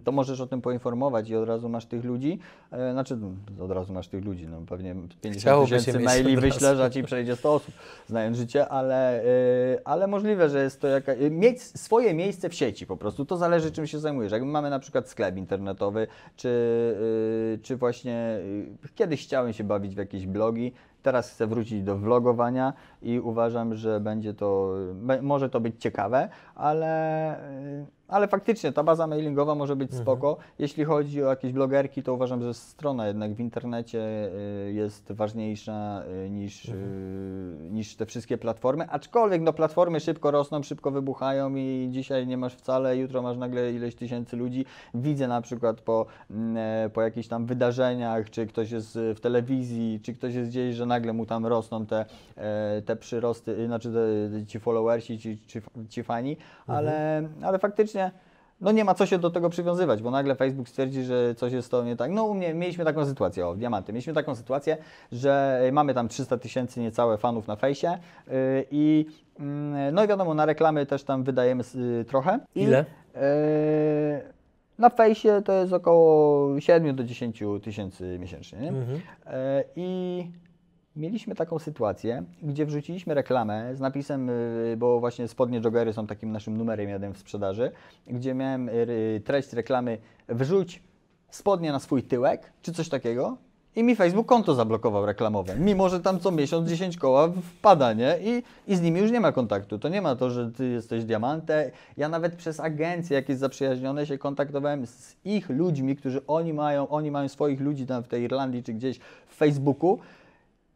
[0.05, 2.39] to możesz o tym poinformować i od razu masz tych ludzi.
[2.73, 6.37] E, Znaczy, no, od razu masz tych ludzi, no pewnie 50 Chciałoby się tysięcy maili
[6.37, 7.75] wyślesz, a ci przejdzie 100 osób,
[8.07, 9.27] znając życie, ale, e,
[9.85, 11.19] ale możliwe, że jest to jakaś.
[11.31, 13.25] Mieć swoje miejsce w sieci po prostu.
[13.25, 14.33] To zależy, czym się zajmujesz.
[14.33, 16.07] Jak mamy na przykład sklep internetowy,
[16.37, 16.55] czy,
[17.63, 18.39] czy właśnie
[18.95, 20.73] kiedyś chciałem się bawić w jakieś blogi,
[21.05, 24.75] Teraz chcę wrócić do vlogowania i uważam, że będzie to,
[25.23, 27.35] może to być ciekawe, ale,
[27.81, 30.37] y, ale faktycznie ta baza mailingowa może być spoko.
[30.59, 34.31] Jeśli chodzi o jakieś blogerki, to uważam, że strona jednak w internecie
[34.69, 36.75] y, jest ważniejsza y, niż, y,
[37.71, 38.91] niż te wszystkie platformy.
[38.91, 43.73] Aczkolwiek no, platformy szybko rosną, szybko wybuchają i dzisiaj nie masz wcale, jutro masz nagle
[43.73, 44.65] ileś tysięcy ludzi.
[44.95, 50.01] Widzę na przykład po, mm, e, po jakichś tam wydarzeniach, czy ktoś jest w telewizji,
[50.03, 52.05] czy ktoś jest gdzieś, że nagle mu tam rosną te,
[52.37, 56.37] e, te przyrosty, y, znaczy te, ci followersi, ci, ci, ci fani,
[56.67, 58.11] ale, ale faktycznie
[58.61, 61.71] no nie ma co się do tego przywiązywać, bo nagle Facebook stwierdzi, że coś jest
[61.71, 62.11] to nie tak.
[62.11, 64.77] No u mnie mieliśmy taką sytuację, o, diamanty, mieliśmy taką sytuację,
[65.13, 68.35] że mamy tam 300 tysięcy niecałe fanów na fejsie yy,
[68.71, 69.07] i
[69.41, 72.41] mm, no i wiadomo, na reklamy też tam wydajemy y, trochę.
[72.55, 72.85] I, Ile?
[73.15, 73.21] yy,
[74.79, 78.69] na fejsie to jest około 7 do 10 tysięcy miesięcznie, nie?
[78.69, 79.01] Mhm.
[79.77, 80.27] I
[80.97, 86.33] mieliśmy taką sytuację, gdzie wrzuciliśmy reklamę z napisem, y, bo właśnie spodnie joggery są takim
[86.33, 87.71] naszym numerem jeden w sprzedaży,
[88.07, 90.83] gdzie miałem y, treść reklamy wrzuć
[91.31, 93.37] spodnie na swój tyłek, czy coś takiego.
[93.77, 97.29] I mi Facebook konto zablokował reklamowe, mimo że tam co miesiąc 10 koła
[97.59, 98.19] wpada, nie?
[98.23, 99.79] I, I z nimi już nie ma kontaktu.
[99.79, 101.71] To nie ma to, że ty jesteś diamantem.
[101.97, 107.11] Ja nawet przez agencje jakieś zaprzyjaźnione się kontaktowałem z ich ludźmi, którzy oni mają, oni
[107.11, 109.99] mają swoich ludzi tam w tej Irlandii czy gdzieś w Facebooku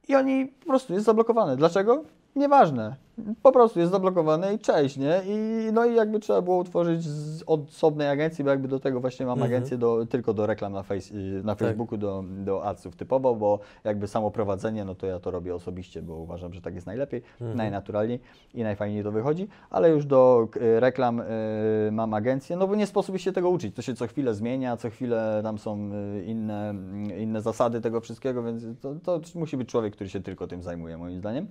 [0.09, 1.57] i oni po prostu jest zablokowane.
[1.57, 2.05] Dlaczego?
[2.39, 2.97] Nieważne.
[3.43, 5.21] Po prostu jest zablokowane i cześć, nie?
[5.27, 5.37] I,
[5.73, 9.39] no i jakby trzeba było utworzyć z osobnej agencji, bo jakby do tego właśnie mam
[9.39, 9.53] Mhm.
[9.53, 13.59] agencję do, tylko do reklam na, face, y, na Facebooku, do, do adsów typowo, bo
[13.85, 17.23] jakby samo prowadzenie, no to ja to robię osobiście, bo uważam, że tak jest najlepiej,
[17.55, 18.21] najnaturalniej
[18.55, 21.25] i najfajniej to wychodzi, ale już do y, reklam y,
[21.93, 24.91] mam agencję, no bo nie sposób się tego uczyć, to się co chwilę zmienia, co
[24.91, 26.75] chwilę tam są y, inne,
[27.19, 30.99] inne zasady tego wszystkiego, więc to, to musi być człowiek, który się tylko tym zajmuje,
[30.99, 31.47] moim zdaniem.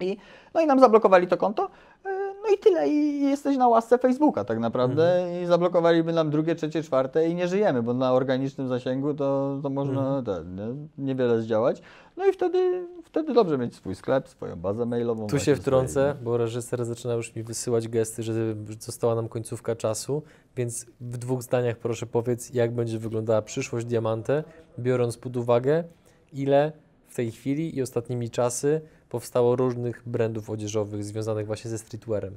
[0.00, 0.16] I,
[0.54, 1.68] no i nam zablokowali to konto.
[2.04, 2.88] e, No i tyle.
[2.88, 5.26] I jesteś na łasce Facebooka tak naprawdę.
[5.42, 9.70] I zablokowaliby nam drugie, trzecie, czwarte i nie żyjemy, bo na organicznym zasięgu to, to
[9.70, 11.82] można ten, nie, niewiele zdziałać.
[12.16, 15.26] No i wtedy, wtedy dobrze mieć swój sklep, swoją bazę mailową.
[15.26, 18.32] Tu się wtrącę, swoje- bo reżyser zaczyna już mi wysyłać gesty, że
[18.78, 20.22] została nam końcówka czasu,
[20.56, 24.44] więc w dwóch zdaniach proszę powiedz, jak będzie wyglądała przyszłość Diamante,
[24.78, 25.84] biorąc pod uwagę,
[26.32, 26.72] ile
[27.08, 28.80] w tej chwili i ostatnimi czasy
[29.10, 32.36] powstało różnych brandów odzieżowych związanych właśnie ze streetwearem.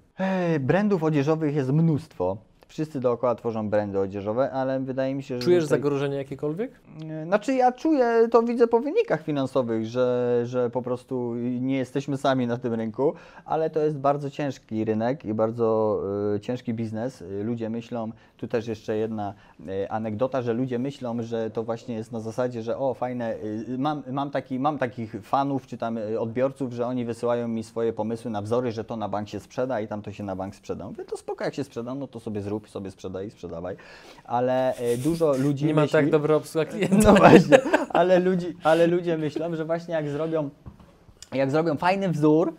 [0.60, 2.38] Brandów odzieżowych jest mnóstwo.
[2.68, 5.44] Wszyscy dookoła tworzą brandy odzieżowe, ale wydaje mi się, że.
[5.44, 6.72] Czujesz tutaj- zagrożenie jakiekolwiek?
[7.26, 12.48] Znaczy ja czuję, to widzę po wynikach finansowych, że, że po prostu nie jesteśmy sami
[12.48, 13.14] na tym rynku,
[13.46, 16.00] ale to jest bardzo ciężki rynek i bardzo
[16.36, 17.24] e, ciężki biznes.
[17.44, 19.34] Ludzie myślą, tu też jeszcze jedna
[19.68, 23.38] e, anegdota, że ludzie myślą, że to właśnie jest na zasadzie, że o fajne, e,
[23.78, 27.94] mam, mam, taki, mam takich fanów czy tam e, odbiorców, że oni wysyłają mi swoje
[27.94, 30.56] pomysły na wzory, że to na bank się sprzeda i tam to się na bank
[30.56, 30.88] sprzeda.
[30.88, 33.76] Mówię, to spoko, jak się sprzeda, no to sobie zrób, sobie sprzedaj i sprzedawaj.
[34.26, 35.92] Ale e, dużo ludzi Nie ma myśli...
[35.94, 36.98] tak dobra obsługa klienta.
[37.14, 40.50] No właśnie, ale, ludzi, ale ludzie myślą, że właśnie jak zrobią,
[41.34, 42.54] jak zrobią fajny wzór,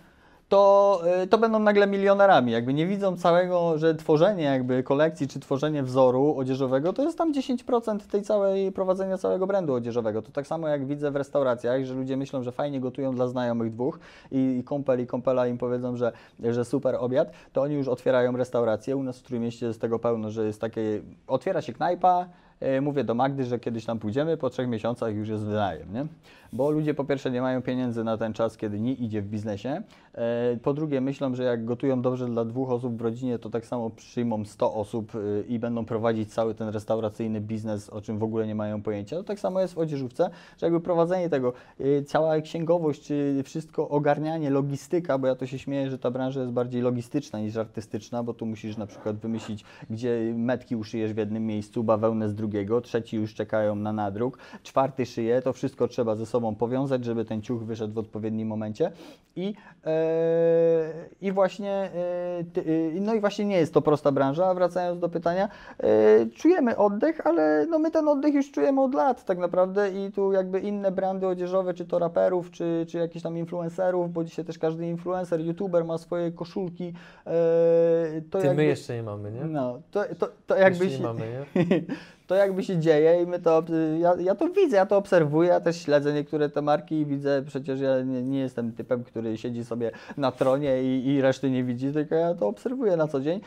[0.54, 2.52] to, y, to będą nagle milionerami.
[2.52, 7.32] Jakby nie widzą całego, że tworzenie jakby kolekcji czy tworzenie wzoru odzieżowego to jest tam
[7.32, 10.22] 10% tej całej prowadzenia całego brandu odzieżowego.
[10.22, 13.70] To tak samo jak widzę w restauracjach, że ludzie myślą, że fajnie gotują dla znajomych
[13.70, 13.98] dwóch
[14.30, 18.36] i, i kąpel i kąpela im powiedzą, że, że super obiad, to oni już otwierają
[18.36, 18.96] restaurację.
[18.96, 22.26] U nas w Trójmieście jest tego pełno, że jest takie, otwiera się knajpa,
[22.60, 26.06] E, Mówię do Magdy, że kiedyś tam pójdziemy, po trzech miesiącach już jest wynajem, nie?
[26.54, 29.82] Bo ludzie po pierwsze nie mają pieniędzy na ten czas, kiedy nie idzie w biznesie.
[30.14, 33.66] E, Po drugie myślą, że jak gotują dobrze dla dwóch osób w rodzinie, to tak
[33.66, 38.22] samo przyjmą 100 osób e, i będą prowadzić cały ten restauracyjny biznes, o czym w
[38.22, 39.16] ogóle nie mają pojęcia.
[39.16, 43.12] To tak samo jest w odzieżówce, że jakby prowadzenie tego, e, cała księgowość,
[43.44, 47.56] wszystko ogarnianie, logistyka, bo ja to się śmieję, że ta branża jest bardziej logistyczna niż
[47.56, 52.34] artystyczna, bo tu musisz na przykład wymyślić, gdzie metki uszyjesz w jednym miejscu, bawełnę z
[52.34, 57.24] drugiego, trzeci już czekają na nadruk, czwarty szyje, to wszystko trzeba ze sobą powiązać, żeby
[57.24, 58.92] ten ciuch wyszedł w odpowiednim momencie
[59.36, 59.54] i,
[59.86, 59.92] e,
[61.20, 61.90] i właśnie e,
[62.38, 65.48] e, no i właśnie nie jest to prosta branża, a wracając do pytania,
[66.34, 70.32] czujemy oddech, ale no my ten oddech już czujemy od lat tak naprawdę i tu
[70.32, 74.58] jakby inne brandy odzieżowe, czy to raperów, czy, czy jakichś tam influencerów, bo dzisiaj też
[74.58, 76.92] każdy influencer, youtuber ma swoje koszulki,
[78.30, 79.44] to Ty jakby, my jeszcze nie mamy, nie?
[79.44, 81.80] no, to, to, to jakby jeszcze się, nie mamy, nie?
[82.26, 83.62] to jakby się dzieje i my to,
[83.98, 87.42] ja, ja to widzę, ja to obserwuję, ja też śledzę niektóre te marki i widzę,
[87.46, 91.64] przecież ja nie, nie jestem typem, który siedzi sobie na tronie i, i reszty nie
[91.64, 93.40] widzi, tylko ja to obserwuję na co dzień.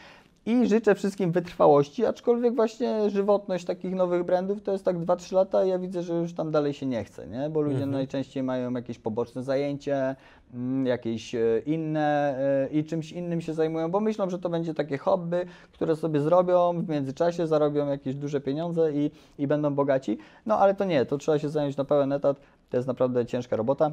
[0.47, 5.65] I życzę wszystkim wytrwałości, aczkolwiek właśnie żywotność takich nowych brandów to jest tak 2-3 lata
[5.65, 7.49] i ja widzę, że już tam dalej się nie chce, nie?
[7.49, 7.91] bo ludzie Mhm.
[7.91, 10.15] najczęściej mają jakieś poboczne zajęcie,
[10.53, 14.73] mm, jakieś e, inne e, i czymś innym się zajmują, bo myślą, że to będzie
[14.73, 20.17] takie hobby, które sobie zrobią w międzyczasie, zarobią jakieś duże pieniądze i, i będą bogaci.
[20.45, 22.37] No ale to nie, to trzeba się zająć na pełen etat,
[22.69, 23.91] to jest naprawdę ciężka robota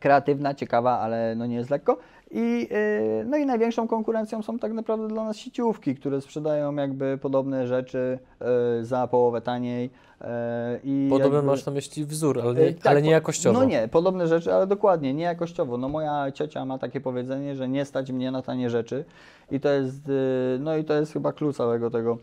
[0.00, 1.98] kreatywna, ciekawa, ale no nie jest lekko.
[2.30, 7.18] I, yy, no i największą konkurencją są tak naprawdę dla nas sieciówki, które sprzedają jakby
[7.22, 9.90] podobne rzeczy yy, za połowę taniej.
[10.20, 10.26] yy,
[10.84, 13.58] i Podobno jakby- masz na myśli wzór, ale nie, tak, ale nie jakościowo.
[13.58, 15.76] No nie, podobne rzeczy, ale dokładnie, nie jakościowo.
[15.76, 19.04] No moja ciocia ma takie powiedzenie, że nie stać mnie na tanie rzeczy
[19.50, 20.10] i to jest,
[20.60, 22.18] no i to jest chyba klucz całego tego,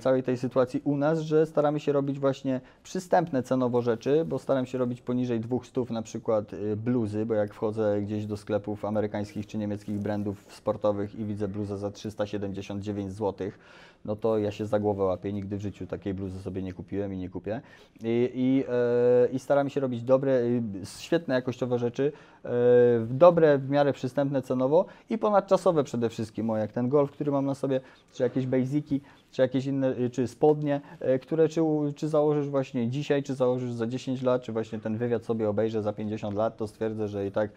[0.00, 4.66] całej tej sytuacji u nas, że staramy się robić właśnie przystępne cenowo rzeczy, bo staram
[4.66, 8.36] się robić poniżej 200 na przykład bluzy, bo jak wchodzę gdzieś do
[8.84, 13.50] amerykańskich czy niemieckich brandów sportowych i widzę bluzę za 379 zł,
[14.04, 17.14] no to ja się za głowę łapię, nigdy w życiu takiej bluzy sobie nie kupiłem
[17.14, 17.60] i nie kupię.
[18.02, 20.62] I, i, e, i staramy się robić dobre, y,
[20.98, 22.12] świetne jakościowe rzeczy,
[22.44, 22.50] e,
[23.10, 27.46] dobre, w miarę przystępne cenowo i ponadczasowe przede wszystkim, o jak ten golf, który mam
[27.46, 27.80] na sobie,
[28.12, 31.60] czy jakieś basiki, czy jakieś inne, y, czy spodnie, e, które czy,
[31.96, 35.82] czy założysz właśnie dzisiaj, czy założysz za 10 lat, czy właśnie ten wywiad sobie obejrzę
[35.82, 37.50] za 50 lat, to stwierdzę, że i tak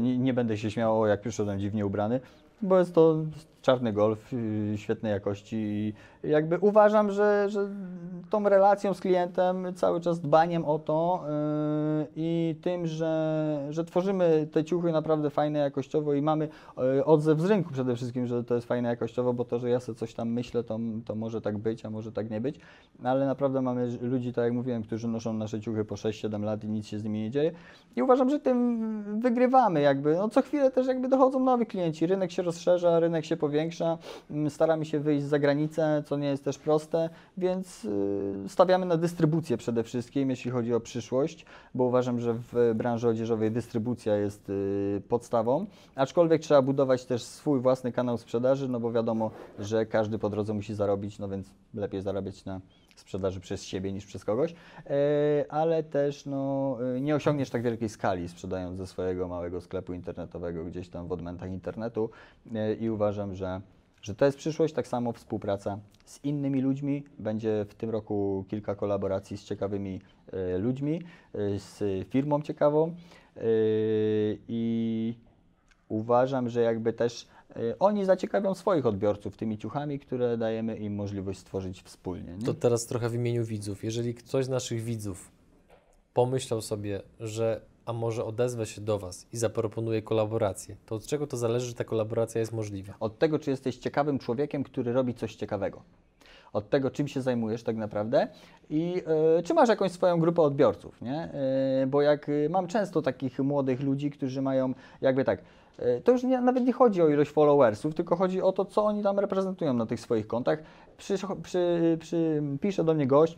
[0.00, 2.20] nie, nie będę się śmiał, jak przyszedłem dziwnie ubrany,
[2.62, 3.24] bo jest to
[3.62, 5.94] czarny golf yy, świetnej jakości
[6.26, 7.68] jakby uważam, że, że
[8.30, 11.24] tą relacją z klientem, cały czas dbaniem o to
[11.98, 17.40] yy, i tym, że, że tworzymy te ciuchy naprawdę fajne jakościowo i mamy yy, odzew
[17.40, 20.14] z rynku przede wszystkim, że to jest fajne jakościowo, bo to, że ja sobie coś
[20.14, 22.60] tam myślę, to, to może tak być, a może tak nie być,
[23.04, 26.68] ale naprawdę mamy ludzi, tak jak mówiłem, którzy noszą nasze ciuchy po 6-7 lat i
[26.68, 27.52] nic się z nimi nie dzieje.
[27.96, 30.14] I uważam, że tym wygrywamy jakby.
[30.14, 33.98] No co chwilę też jakby dochodzą nowi klienci, rynek się rozszerza, rynek się powiększa,
[34.30, 38.96] mm, staramy się wyjść za granicę, co nie jest też proste, więc y, stawiamy na
[38.96, 44.50] dystrybucję przede wszystkim, jeśli chodzi o przyszłość, bo uważam, że w branży odzieżowej dystrybucja jest
[44.50, 50.18] y, podstawą, aczkolwiek trzeba budować też swój własny kanał sprzedaży, no bo wiadomo, że każdy
[50.18, 52.60] po drodze musi zarobić, no więc lepiej zarabiać na
[52.96, 54.54] sprzedaży przez siebie niż przez kogoś,
[54.90, 59.92] E, ale też no, e, nie osiągniesz tak wielkiej skali sprzedając ze swojego małego sklepu
[59.92, 62.10] internetowego gdzieś tam w odmętach internetu.
[62.54, 63.60] E, i uważam, że,
[64.06, 67.04] że to jest przyszłość, tak samo współpraca z innymi ludźmi.
[67.18, 70.00] Będzie w tym roku kilka kolaboracji z ciekawymi
[70.32, 71.02] e, ludźmi,
[71.34, 72.86] e, z firmą ciekawą
[73.36, 73.42] e,
[74.48, 75.14] i
[75.88, 77.28] uważam, że jakby też
[77.78, 82.36] oni zaciekawią swoich odbiorców tymi ciuchami, które dajemy im możliwość stworzyć wspólnie.
[82.36, 82.46] Nie?
[82.46, 83.84] To teraz trochę w imieniu widzów.
[83.84, 85.32] Jeżeli ktoś z naszych widzów
[86.14, 91.26] pomyślał sobie, że a może odezwę się do Was i zaproponuje kolaborację, to od czego
[91.26, 92.94] to zależy, że ta kolaboracja jest możliwa?
[93.00, 95.82] Od tego, czy jesteś ciekawym człowiekiem, który robi coś ciekawego.
[96.52, 98.28] Od tego, czym się zajmujesz tak naprawdę
[98.70, 99.02] i
[99.38, 101.30] e, czy masz jakąś swoją grupę odbiorców, nie?
[101.82, 105.42] E, bo jak e, mam często takich młodych ludzi, którzy mają jakby tak,
[106.04, 109.02] to już nie, nawet nie chodzi o ilość followersów, tylko chodzi o to, co oni
[109.02, 110.58] tam reprezentują na tych swoich kontach.
[110.96, 113.36] Przy, przy, przy, pisze do mnie gość,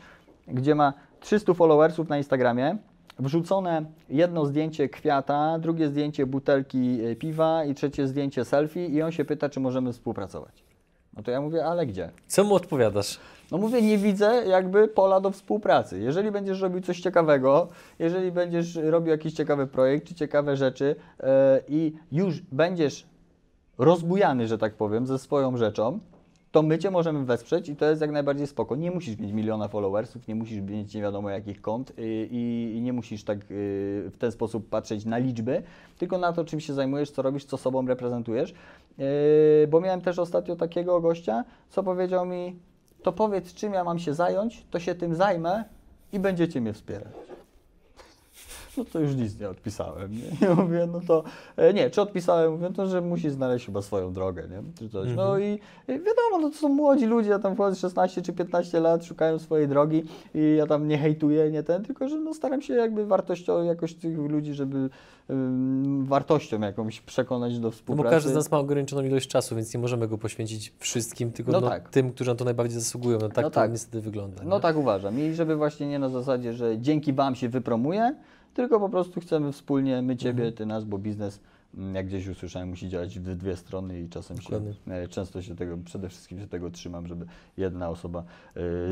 [0.49, 2.79] gdzie ma 300 followersów na Instagramie,
[3.19, 9.13] wrzucone jedno zdjęcie kwiata, drugie zdjęcie butelki e, piwa i trzecie zdjęcie selfie i on
[9.13, 10.69] się pyta, czy możemy współpracować.
[11.17, 12.11] No to ja mówię, ale gdzie?
[12.27, 13.19] Co mu odpowiadasz?
[13.53, 15.99] No mówię, nie widzę jakby pola do współpracy.
[15.99, 21.61] Jeżeli będziesz robił coś ciekawego, jeżeli będziesz robił jakiś ciekawy projekt czy ciekawe rzeczy e,
[21.69, 23.07] i już będziesz
[23.79, 25.99] rozbujany, że tak powiem, ze swoją rzeczą,
[26.53, 28.77] to my Cię możemy wesprzeć i to jest jak najbardziej spoko.
[28.77, 31.95] Nie musisz mieć miliona followersów, nie musisz mieć nie wiadomo jakich kont y,
[32.31, 33.45] i, i nie musisz tak y,
[34.13, 35.63] w ten sposób patrzeć na liczby,
[35.99, 38.55] tylko na to, czym się zajmujesz, co robisz, co sobą reprezentujesz.
[38.99, 42.57] Y, Bo miałem też ostatnio takiego gościa, co powiedział mi,
[43.03, 45.65] to powiedz, czym ja mam się zająć, to się tym zajmę
[46.13, 47.38] i będziecie mnie wspierać.
[48.79, 50.13] No to już nic nie odpisałem.
[50.13, 50.47] Nie?
[50.49, 51.25] Ja mówię, no to
[51.57, 52.53] e, nie, czy odpisałem?
[52.53, 54.63] Mówię, to, że musi znaleźć chyba swoją drogę, nie?
[54.79, 55.09] Czy coś.
[55.17, 55.45] No i,
[55.89, 59.39] i wiadomo, no to są młodzi ludzie, ja tam wchodzę 16 czy 15 lat, szukają
[59.39, 60.03] swojej drogi
[60.35, 63.95] i ja tam nie hejtuję, nie ten, tylko że no staram się jakby wartością jakoś
[63.95, 64.91] tych ludzi, żeby
[65.31, 68.15] ym, wartością jakąś przekonać do No bo współpracy.
[68.17, 71.61] każdy z nas ma ograniczoną ilość czasu, więc nie możemy go poświęcić wszystkim, tylko No
[71.61, 71.89] no tak.
[71.89, 73.19] tym, którzy na to najbardziej zasługują.
[73.23, 73.71] No tak No to tak.
[73.71, 74.43] niestety wygląda.
[74.45, 74.63] No nie?
[74.63, 75.19] tak uważam.
[75.21, 78.15] I żeby właśnie nie na zasadzie, że dzięki Wam się wypromuje,
[78.59, 81.41] tylko po prostu chcemy wspólnie, my Ciebie, Ty nas, bo biznes
[81.75, 84.73] mm, jak gdzieś usłyszałem, musi działać w dwie strony i czasem się, Dokładnie.
[84.89, 88.25] e, często się tego, przede wszystkim się tego trzymam, żeby jedna osoba,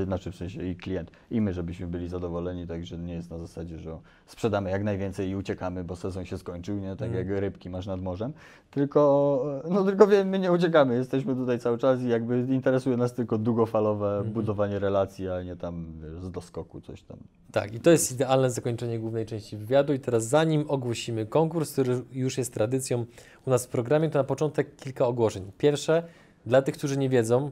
[0.00, 3.38] e, znaczy w sensie i klient, i my, żebyśmy byli zadowoleni, także nie jest na
[3.38, 6.96] zasadzie, że sprzedamy jak najwięcej i uciekamy, bo sezon się skończył, nie?
[6.96, 7.28] Tak Mhm.
[7.28, 8.32] jak rybki masz nad morzem,
[8.80, 13.14] tylko, no tylko wiem, my nie uciekamy, jesteśmy tutaj cały czas i jakby interesuje nas
[13.14, 14.32] tylko długofalowe Mhm.
[14.32, 17.16] budowanie relacji, a nie tam wiesz, z doskoku coś tam.
[17.52, 19.92] Tak, i to jest idealne zakończenie głównej części wywiadu.
[19.92, 23.04] I teraz, zanim ogłosimy konkurs, który już jest tradycją
[23.46, 25.50] u nas w programie, to na początek kilka ogłoszeń.
[25.58, 26.02] Pierwsze,
[26.46, 27.50] dla tych, którzy nie wiedzą,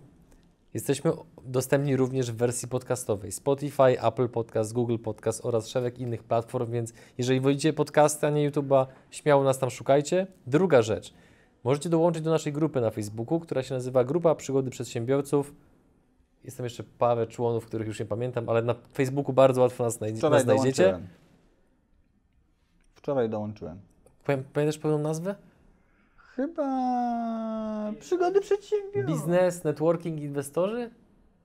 [0.75, 1.12] jesteśmy
[1.45, 3.33] dostępni również w wersji podcastowej.
[3.33, 8.51] Spotify, Apple Podcast, Google Podcast oraz szereg innych platform, więc jeżeli wolicie podcasty, a nie
[8.51, 10.27] YouTube'a, śmiało nas tam szukajcie.
[10.47, 11.14] Druga rzecz,
[11.64, 15.55] możecie dołączyć do naszej grupy na Facebooku, która się nazywa Grupa Przygody Przedsiębiowców.
[16.45, 19.95] Jest tam jeszcze parę członów, których już nie pamiętam, ale na Facebooku bardzo łatwo nas,
[19.95, 20.83] znajdzie, nas znajdziecie.
[22.95, 23.79] Wczoraj dołączyłem.
[24.27, 25.35] Pamię- Pamiętasz pełną nazwę?
[26.37, 29.14] Chyba przygody przedsiębiorców.
[29.14, 30.91] Biznes, networking, inwestorzy?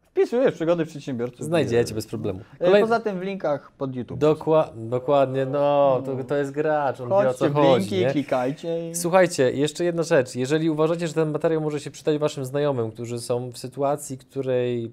[0.01, 1.45] Wpisujesz przygody przedsiębiorców.
[1.45, 2.39] Znajdziecie bez problemu.
[2.59, 2.81] E, Kolej...
[2.81, 4.19] Poza tym w linkach pod YouTube.
[4.19, 4.73] Dokła...
[4.75, 7.79] Dokładnie, no, to, to jest gracz, on wie o Chodźcie co w chodzi.
[7.79, 8.11] linki, Nie?
[8.11, 8.89] klikajcie.
[8.89, 8.95] I...
[8.95, 10.35] Słuchajcie, jeszcze jedna rzecz.
[10.35, 14.91] Jeżeli uważacie, że ten materiał może się przydać Waszym znajomym, którzy są w sytuacji, której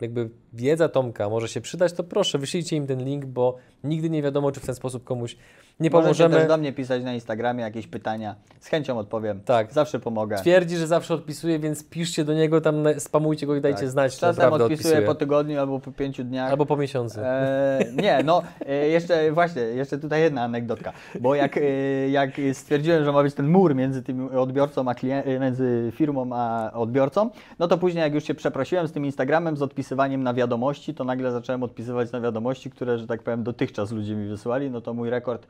[0.00, 4.22] jakby wiedza Tomka może się przydać, to proszę, wyślijcie im ten link, bo nigdy nie
[4.22, 5.36] wiadomo, czy w ten sposób komuś
[5.80, 6.34] nie Możecie pomożemy.
[6.36, 8.34] też do mnie pisać na Instagramie jakieś pytania.
[8.60, 9.40] Z chęcią odpowiem.
[9.44, 9.72] Tak.
[9.72, 10.36] Zawsze pomogę.
[10.36, 13.88] Twierdzi, że zawsze odpisuje, więc piszcie do niego, tam spamujcie go i dajcie Tak.
[13.88, 15.02] znać, Czasem odpisuję odpisuje.
[15.02, 16.50] po tygodniu albo po pięciu dniach.
[16.50, 17.20] Albo po miesiącu.
[17.22, 21.60] E, nie, no e, jeszcze właśnie, jeszcze tutaj jedna anegdotka, bo jak, e,
[22.08, 26.72] jak stwierdziłem, że ma być ten mur między tym odbiorcą a e, między firmą a
[26.72, 30.94] odbiorcą, no to później jak już się przeprosiłem z tym Instagramem, z odpisywaniem na wiadomości,
[30.94, 34.80] to nagle zacząłem odpisywać na wiadomości, które, że tak powiem, dotychczas ludzie mi wysłali, no
[34.80, 35.46] to mój rekord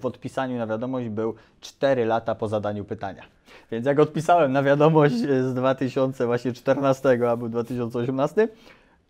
[0.00, 3.22] w odpisaniu na wiadomość był 4 lata po zadaniu pytania.
[3.70, 8.48] Więc jak odpisałem na wiadomość e, z 2014 albo 2018,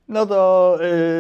[0.09, 0.79] no to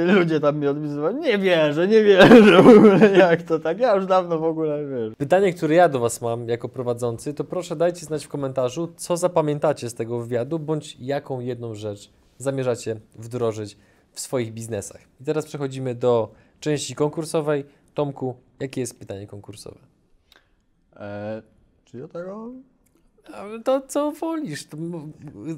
[0.08, 3.94] y, ludzie tam mi odpisywali, nie wierzę, nie wierzę w ogóle, jak to tak, ja
[3.94, 5.14] już dawno w ogóle wiesz.
[5.18, 9.16] Pytanie, które ja do Was mam jako prowadzący, to proszę dajcie znać w komentarzu, co
[9.16, 13.76] zapamiętacie z tego wywiadu, bądź jaką jedną rzecz zamierzacie wdrożyć
[14.12, 15.00] w swoich biznesach.
[15.20, 16.30] I teraz przechodzimy do
[16.60, 17.64] części konkursowej.
[17.94, 19.78] Tomku, jakie jest pytanie konkursowe?
[20.96, 21.42] E,
[21.84, 22.50] czy ja tego?
[23.34, 24.66] A, To co wolisz?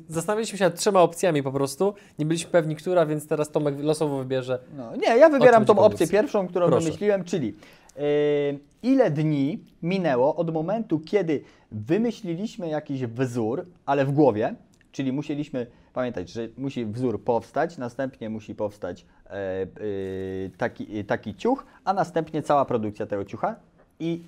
[0.08, 1.94] Zastanawialiśmy się nad trzema opcjami po prostu.
[2.18, 4.58] Nie byliśmy pewni, która, więc teraz Tomek losowo wybierze.
[4.76, 6.84] No, nie, ja wybieram tą opcję pierwszą, którą Proszę.
[6.84, 7.48] wymyśliłem, czyli
[7.96, 14.54] y, ile dni minęło od momentu, kiedy wymyśliliśmy jakiś wzór, ale w głowie,
[14.92, 21.34] czyli musieliśmy pamiętać, że musi wzór powstać, następnie musi powstać e, y, taki, y, taki
[21.34, 23.56] ciuch, a następnie cała produkcja tego ciucha.
[24.02, 24.22] I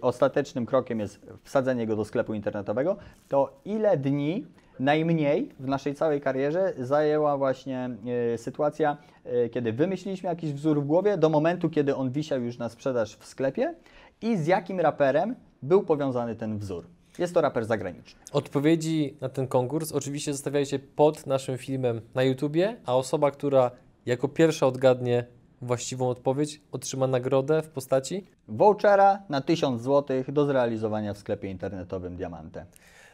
[0.00, 2.96] ostatecznym krokiem jest wsadzenie go do sklepu internetowego.
[3.28, 4.46] To ile dni
[4.80, 7.90] najmniej w naszej całej karierze zajęła właśnie
[8.34, 12.58] e, sytuacja, e, kiedy wymyśliliśmy jakiś wzór w głowie, do momentu, kiedy on wisiał już
[12.58, 13.74] na sprzedaż w sklepie
[14.22, 16.84] i z jakim raperem był powiązany ten wzór.
[17.18, 18.20] Jest to raper zagraniczny.
[18.32, 23.70] Odpowiedzi na ten konkurs oczywiście zostawiajcie pod naszym filmem na YouTubie, a osoba, która
[24.06, 25.26] jako pierwsza odgadnie
[25.62, 32.16] właściwą odpowiedź, otrzyma nagrodę w postaci Vouchera na 1000 zł do zrealizowania w sklepie internetowym
[32.16, 32.66] Diamante.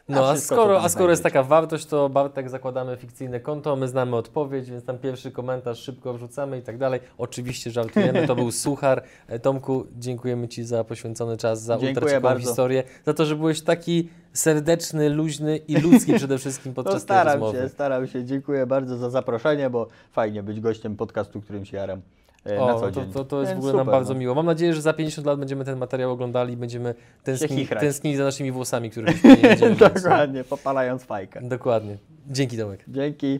[0.09, 3.87] No a co skoro, a skoro jest taka wartość, to Bartek zakładamy fikcyjne konto, my
[3.87, 6.99] znamy odpowiedź, więc tam pierwszy komentarz szybko wrzucamy i tak dalej.
[7.17, 9.03] Oczywiście żartujemy, to był Suchar.
[9.27, 12.47] E, Tomku, dziękujemy Ci za poświęcony czas, za Dziękuję ultra ciekawą bardzo.
[12.47, 17.01] historię, za to, że byłeś taki serdeczny, luźny i ludzki przede wszystkim No podczas tej
[17.01, 17.57] staram rozmowy.
[17.57, 18.25] się, staram się.
[18.25, 22.01] Dziękuję bardzo za zaproszenie, bo fajnie być gościem podcastu, którym się jaram
[22.45, 23.11] e, na O, co to, dzień.
[23.13, 24.19] to, to jest Więc w ogóle nam super, bardzo no.
[24.19, 24.35] miło.
[24.35, 28.23] Mam nadzieję, że za 50 lat będziemy ten materiał oglądali i będziemy tęskni, tęsknili za
[28.23, 29.75] naszymi włosami, których nie będziemy.
[29.93, 31.41] Dokładnie, popalając fajkę.
[31.41, 31.97] Dokładnie.
[32.27, 32.83] Dzięki Tomek.
[32.87, 33.39] Dzięki.